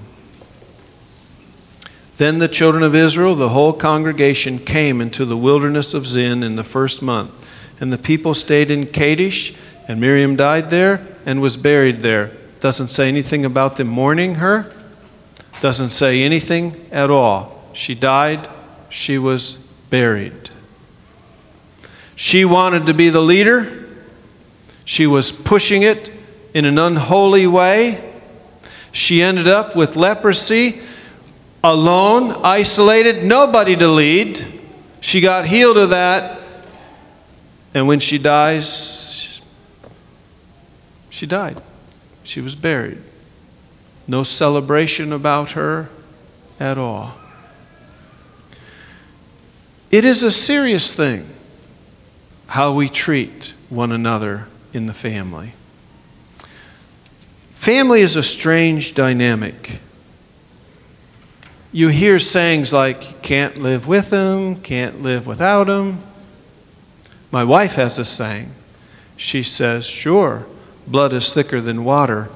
Then 2.22 2.38
the 2.38 2.46
children 2.46 2.84
of 2.84 2.94
Israel, 2.94 3.34
the 3.34 3.48
whole 3.48 3.72
congregation, 3.72 4.60
came 4.60 5.00
into 5.00 5.24
the 5.24 5.36
wilderness 5.36 5.92
of 5.92 6.06
Zin 6.06 6.44
in 6.44 6.54
the 6.54 6.62
first 6.62 7.02
month. 7.02 7.32
And 7.80 7.92
the 7.92 7.98
people 7.98 8.32
stayed 8.32 8.70
in 8.70 8.86
Kadesh, 8.86 9.56
and 9.88 10.00
Miriam 10.00 10.36
died 10.36 10.70
there 10.70 11.04
and 11.26 11.42
was 11.42 11.56
buried 11.56 11.98
there. 11.98 12.30
Doesn't 12.60 12.90
say 12.90 13.08
anything 13.08 13.44
about 13.44 13.76
them 13.76 13.88
mourning 13.88 14.36
her, 14.36 14.72
doesn't 15.60 15.90
say 15.90 16.22
anything 16.22 16.76
at 16.92 17.10
all. 17.10 17.68
She 17.72 17.96
died, 17.96 18.48
she 18.88 19.18
was 19.18 19.54
buried. 19.90 20.50
She 22.14 22.44
wanted 22.44 22.86
to 22.86 22.94
be 22.94 23.08
the 23.08 23.20
leader, 23.20 23.84
she 24.84 25.08
was 25.08 25.32
pushing 25.32 25.82
it 25.82 26.12
in 26.54 26.66
an 26.66 26.78
unholy 26.78 27.48
way. 27.48 28.12
She 28.92 29.20
ended 29.20 29.48
up 29.48 29.74
with 29.74 29.96
leprosy, 29.96 30.82
alone, 31.64 32.32
isolated, 32.42 33.24
nobody 33.24 33.76
to 33.76 33.88
lead. 33.88 34.60
She 35.00 35.20
got 35.20 35.46
healed 35.46 35.76
of 35.76 35.90
that, 35.90 36.40
and 37.74 37.86
when 37.86 38.00
she 38.00 38.18
dies, 38.18 39.42
she 41.10 41.26
died. 41.26 41.60
She 42.24 42.40
was 42.40 42.54
buried. 42.54 42.98
No 44.06 44.22
celebration 44.22 45.12
about 45.12 45.52
her 45.52 45.88
at 46.58 46.78
all. 46.78 47.14
It 49.90 50.04
is 50.04 50.22
a 50.22 50.32
serious 50.32 50.94
thing 50.94 51.28
how 52.48 52.72
we 52.72 52.88
treat 52.88 53.54
one 53.68 53.92
another 53.92 54.46
in 54.72 54.86
the 54.86 54.94
family. 54.94 55.54
Family 57.54 58.00
is 58.00 58.16
a 58.16 58.22
strange 58.22 58.94
dynamic. 58.94 59.80
You 61.74 61.88
hear 61.88 62.18
sayings 62.18 62.70
like, 62.70 63.22
can't 63.22 63.56
live 63.56 63.88
with 63.88 64.10
them, 64.10 64.56
can't 64.56 65.02
live 65.02 65.26
without 65.26 65.68
them. 65.68 66.02
My 67.30 67.44
wife 67.44 67.76
has 67.76 67.98
a 67.98 68.04
saying. 68.04 68.52
She 69.16 69.42
says, 69.42 69.86
sure, 69.86 70.44
blood 70.86 71.14
is 71.14 71.32
thicker 71.32 71.62
than 71.62 71.82
water, 71.82 72.28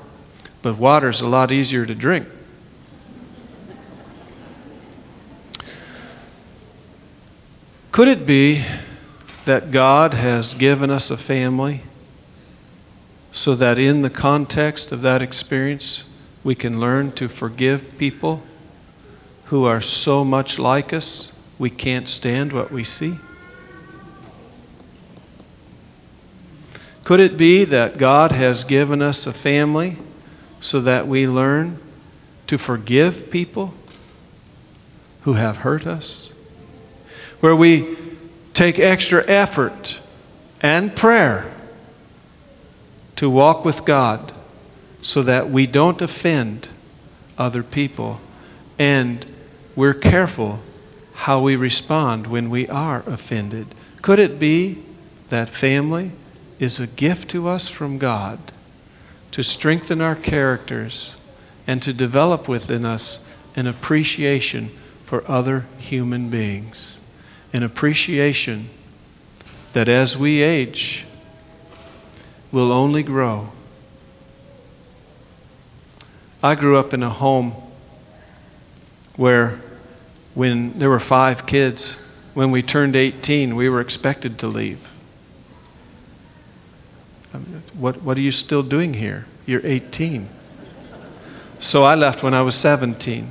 but 0.62 0.78
water's 0.78 1.20
a 1.20 1.28
lot 1.28 1.52
easier 1.52 1.84
to 1.84 1.94
drink. 1.94 2.26
Could 7.92 8.08
it 8.08 8.26
be 8.26 8.64
that 9.44 9.70
God 9.70 10.14
has 10.14 10.54
given 10.54 10.90
us 10.90 11.10
a 11.10 11.16
family 11.18 11.82
so 13.32 13.54
that 13.54 13.78
in 13.78 14.00
the 14.00 14.10
context 14.10 14.92
of 14.92 15.02
that 15.02 15.20
experience 15.20 16.08
we 16.42 16.54
can 16.54 16.80
learn 16.80 17.12
to 17.12 17.28
forgive 17.28 17.98
people 17.98 18.42
who 19.46 19.64
are 19.64 19.80
so 19.80 20.24
much 20.24 20.58
like 20.58 20.92
us 20.92 21.32
we 21.58 21.70
can't 21.70 22.08
stand 22.08 22.52
what 22.52 22.70
we 22.70 22.84
see? 22.84 23.16
Could 27.04 27.20
it 27.20 27.36
be 27.36 27.64
that 27.64 27.98
God 27.98 28.32
has 28.32 28.64
given 28.64 29.00
us 29.00 29.26
a 29.26 29.32
family 29.32 29.96
so 30.60 30.80
that 30.80 31.06
we 31.06 31.28
learn 31.28 31.78
to 32.48 32.58
forgive 32.58 33.30
people 33.30 33.74
who 35.22 35.34
have 35.34 35.58
hurt 35.58 35.86
us? 35.86 36.32
Where 37.40 37.54
we 37.54 37.96
take 38.54 38.78
extra 38.78 39.24
effort 39.28 40.00
and 40.60 40.96
prayer 40.96 41.52
to 43.14 43.30
walk 43.30 43.64
with 43.64 43.84
God 43.84 44.32
so 45.00 45.22
that 45.22 45.48
we 45.48 45.66
don't 45.66 46.02
offend 46.02 46.68
other 47.38 47.62
people 47.62 48.20
and 48.78 49.24
we're 49.76 49.94
careful 49.94 50.60
how 51.12 51.40
we 51.40 51.54
respond 51.54 52.26
when 52.26 52.48
we 52.48 52.66
are 52.68 53.02
offended. 53.06 53.66
Could 54.00 54.18
it 54.18 54.38
be 54.38 54.82
that 55.28 55.50
family 55.50 56.12
is 56.58 56.80
a 56.80 56.86
gift 56.86 57.28
to 57.30 57.46
us 57.46 57.68
from 57.68 57.98
God 57.98 58.38
to 59.32 59.44
strengthen 59.44 60.00
our 60.00 60.16
characters 60.16 61.16
and 61.66 61.82
to 61.82 61.92
develop 61.92 62.48
within 62.48 62.86
us 62.86 63.24
an 63.54 63.66
appreciation 63.66 64.70
for 65.02 65.28
other 65.30 65.66
human 65.78 66.30
beings? 66.30 67.00
An 67.52 67.62
appreciation 67.62 68.70
that 69.74 69.88
as 69.88 70.16
we 70.16 70.40
age 70.40 71.04
will 72.50 72.72
only 72.72 73.02
grow. 73.02 73.50
I 76.42 76.54
grew 76.54 76.78
up 76.78 76.94
in 76.94 77.02
a 77.02 77.10
home 77.10 77.52
where 79.16 79.60
when 80.36 80.78
there 80.78 80.90
were 80.90 81.00
five 81.00 81.46
kids, 81.46 81.94
when 82.34 82.50
we 82.50 82.60
turned 82.60 82.94
18, 82.94 83.56
we 83.56 83.70
were 83.70 83.80
expected 83.80 84.38
to 84.38 84.46
leave. 84.46 84.94
Um, 87.32 87.62
what, 87.72 88.02
what 88.02 88.18
are 88.18 88.20
you 88.20 88.30
still 88.30 88.62
doing 88.62 88.92
here? 88.92 89.26
You're 89.46 89.64
18. 89.64 90.28
So 91.58 91.84
I 91.84 91.94
left 91.94 92.22
when 92.22 92.34
I 92.34 92.42
was 92.42 92.54
17. 92.54 93.30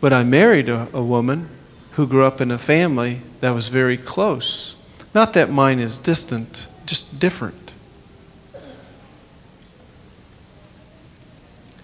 But 0.00 0.14
I 0.14 0.24
married 0.24 0.70
a, 0.70 0.88
a 0.94 1.02
woman 1.02 1.50
who 1.92 2.06
grew 2.06 2.24
up 2.24 2.40
in 2.40 2.50
a 2.50 2.56
family 2.56 3.20
that 3.40 3.50
was 3.50 3.68
very 3.68 3.98
close. 3.98 4.74
Not 5.14 5.34
that 5.34 5.50
mine 5.50 5.80
is 5.80 5.98
distant, 5.98 6.66
just 6.86 7.20
different. 7.20 7.67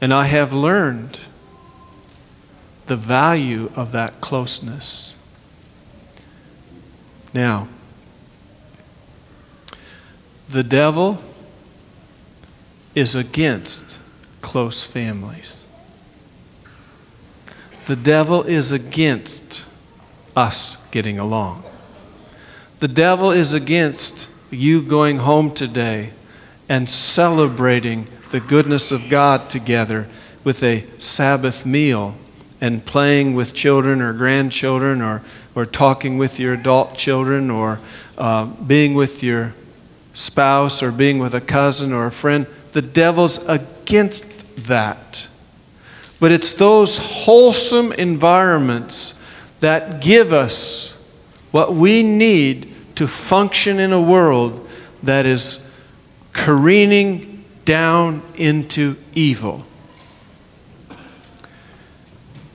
And 0.04 0.12
I 0.12 0.26
have 0.26 0.52
learned 0.52 1.18
the 2.84 2.94
value 2.94 3.72
of 3.74 3.92
that 3.92 4.20
closeness. 4.20 5.16
Now, 7.32 7.68
the 10.46 10.62
devil 10.62 11.22
is 12.94 13.14
against 13.14 13.98
close 14.42 14.84
families. 14.84 15.66
The 17.86 17.96
devil 17.96 18.42
is 18.42 18.72
against 18.72 19.64
us 20.36 20.76
getting 20.90 21.18
along. 21.18 21.64
The 22.80 22.88
devil 22.88 23.30
is 23.30 23.54
against 23.54 24.30
you 24.50 24.82
going 24.82 25.16
home 25.20 25.50
today 25.50 26.10
and 26.68 26.90
celebrating 26.90 28.04
the 28.34 28.40
goodness 28.40 28.90
of 28.90 29.08
God 29.08 29.48
together 29.48 30.08
with 30.42 30.64
a 30.64 30.84
Sabbath 30.98 31.64
meal 31.64 32.16
and 32.60 32.84
playing 32.84 33.34
with 33.34 33.54
children 33.54 34.02
or 34.02 34.12
grandchildren 34.12 35.00
or, 35.00 35.22
or 35.54 35.64
talking 35.64 36.18
with 36.18 36.40
your 36.40 36.54
adult 36.54 36.96
children 36.96 37.48
or 37.48 37.78
uh, 38.18 38.46
being 38.46 38.94
with 38.94 39.22
your 39.22 39.54
spouse 40.14 40.82
or 40.82 40.90
being 40.90 41.20
with 41.20 41.32
a 41.32 41.40
cousin 41.40 41.92
or 41.92 42.06
a 42.06 42.10
friend. 42.10 42.48
The 42.72 42.82
devil's 42.82 43.44
against 43.44 44.66
that. 44.66 45.28
But 46.18 46.32
it's 46.32 46.54
those 46.54 46.98
wholesome 46.98 47.92
environments 47.92 49.16
that 49.60 50.02
give 50.02 50.32
us 50.32 51.00
what 51.52 51.72
we 51.72 52.02
need 52.02 52.74
to 52.96 53.06
function 53.06 53.78
in 53.78 53.92
a 53.92 54.02
world 54.02 54.68
that 55.04 55.24
is 55.24 55.72
careening 56.32 57.33
down 57.64 58.22
into 58.36 58.96
evil. 59.14 59.64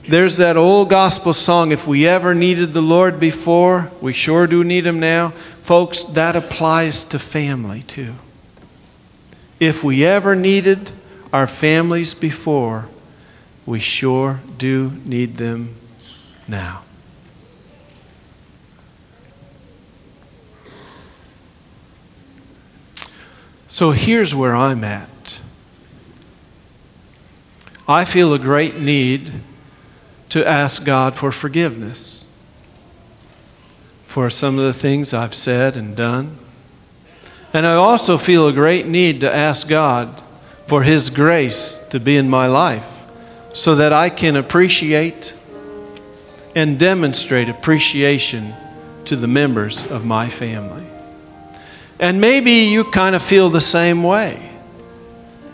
There's 0.08 0.38
that 0.38 0.56
old 0.56 0.90
gospel 0.90 1.32
song, 1.32 1.72
if 1.72 1.86
we 1.86 2.06
ever 2.06 2.34
needed 2.34 2.72
the 2.72 2.82
Lord 2.82 3.20
before, 3.20 3.90
we 4.00 4.12
sure 4.12 4.46
do 4.46 4.64
need 4.64 4.84
Him 4.86 4.98
now. 4.98 5.30
Folks, 5.62 6.04
that 6.04 6.34
applies 6.34 7.04
to 7.04 7.18
family 7.18 7.82
too. 7.82 8.14
If 9.60 9.84
we 9.84 10.04
ever 10.04 10.34
needed 10.34 10.90
our 11.32 11.46
families 11.46 12.14
before, 12.14 12.88
we 13.66 13.78
sure 13.78 14.40
do 14.58 14.92
need 15.04 15.36
them 15.36 15.76
now. 16.48 16.82
So 23.80 23.92
here's 23.92 24.34
where 24.34 24.54
I'm 24.54 24.84
at. 24.84 25.40
I 27.88 28.04
feel 28.04 28.34
a 28.34 28.38
great 28.38 28.78
need 28.78 29.32
to 30.28 30.46
ask 30.46 30.84
God 30.84 31.14
for 31.14 31.32
forgiveness 31.32 32.26
for 34.02 34.28
some 34.28 34.58
of 34.58 34.66
the 34.66 34.74
things 34.74 35.14
I've 35.14 35.32
said 35.32 35.78
and 35.78 35.96
done. 35.96 36.36
And 37.54 37.64
I 37.64 37.72
also 37.72 38.18
feel 38.18 38.48
a 38.48 38.52
great 38.52 38.84
need 38.86 39.22
to 39.22 39.34
ask 39.34 39.66
God 39.66 40.22
for 40.66 40.82
His 40.82 41.08
grace 41.08 41.78
to 41.88 41.98
be 41.98 42.18
in 42.18 42.28
my 42.28 42.48
life 42.48 43.06
so 43.54 43.76
that 43.76 43.94
I 43.94 44.10
can 44.10 44.36
appreciate 44.36 45.38
and 46.54 46.78
demonstrate 46.78 47.48
appreciation 47.48 48.52
to 49.06 49.16
the 49.16 49.26
members 49.26 49.90
of 49.90 50.04
my 50.04 50.28
family. 50.28 50.89
And 52.00 52.18
maybe 52.18 52.50
you 52.50 52.84
kind 52.84 53.14
of 53.14 53.22
feel 53.22 53.50
the 53.50 53.60
same 53.60 54.02
way. 54.02 54.50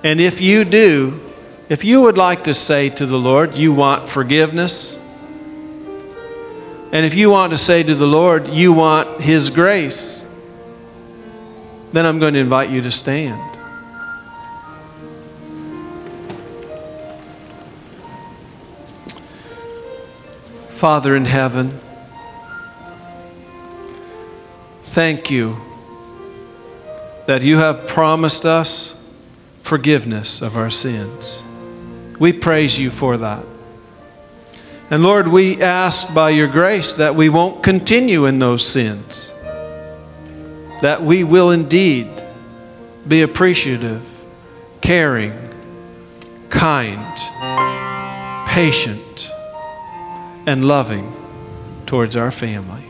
And 0.05 0.21
if 0.21 0.41
you 0.41 0.65
do, 0.65 1.21
if 1.69 1.85
you 1.85 2.03
would 2.03 2.17
like 2.17 2.45
to 2.45 2.55
say 2.55 2.89
to 2.91 3.05
the 3.05 3.19
Lord, 3.19 3.57
you 3.57 3.73
want 3.73 4.09
forgiveness, 4.09 4.97
and 6.93 7.05
if 7.05 7.15
you 7.15 7.31
want 7.31 7.51
to 7.51 7.59
say 7.59 7.83
to 7.83 7.95
the 7.97 8.07
Lord, 8.07 8.47
you 8.47 8.73
want 8.73 9.21
His 9.21 9.51
grace, 9.51 10.25
then 11.93 12.07
I'm 12.07 12.21
going 12.21 12.35
to 12.35 12.41
invite 12.41 12.71
you 12.71 12.81
to 12.83 12.93
stand. 12.93 13.43
Father 20.69 21.17
in 21.17 21.25
heaven, 21.25 21.81
thank 24.85 25.29
you 25.29 25.61
that 27.27 27.43
you 27.43 27.59
have 27.59 27.87
promised 27.87 28.47
us 28.47 29.03
forgiveness 29.61 30.43
of 30.43 30.57
our 30.57 30.71
sins. 30.71 31.43
We 32.19 32.33
praise 32.33 32.81
you 32.81 32.91
for 32.91 33.17
that. 33.19 33.45
And 34.89 35.03
Lord, 35.03 35.27
we 35.27 35.61
ask 35.61 36.15
by 36.15 36.31
your 36.31 36.47
grace 36.47 36.95
that 36.95 37.17
we 37.17 37.29
won't 37.29 37.65
continue 37.65 38.27
in 38.27 38.39
those 38.39 38.65
sins, 38.65 39.33
that 40.81 41.03
we 41.03 41.25
will 41.25 41.51
indeed 41.51 42.09
be 43.09 43.23
appreciative, 43.23 44.05
caring, 44.81 45.33
kind, 46.49 47.19
patient, 48.49 49.31
and 50.47 50.65
loving 50.65 51.13
towards 51.87 52.15
our 52.15 52.31
family. 52.31 52.85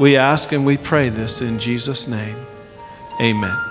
We 0.00 0.16
ask 0.16 0.50
and 0.50 0.66
we 0.66 0.76
pray 0.76 1.08
this 1.08 1.40
in 1.40 1.60
Jesus' 1.60 2.08
name. 2.08 2.36
Amen. 3.20 3.69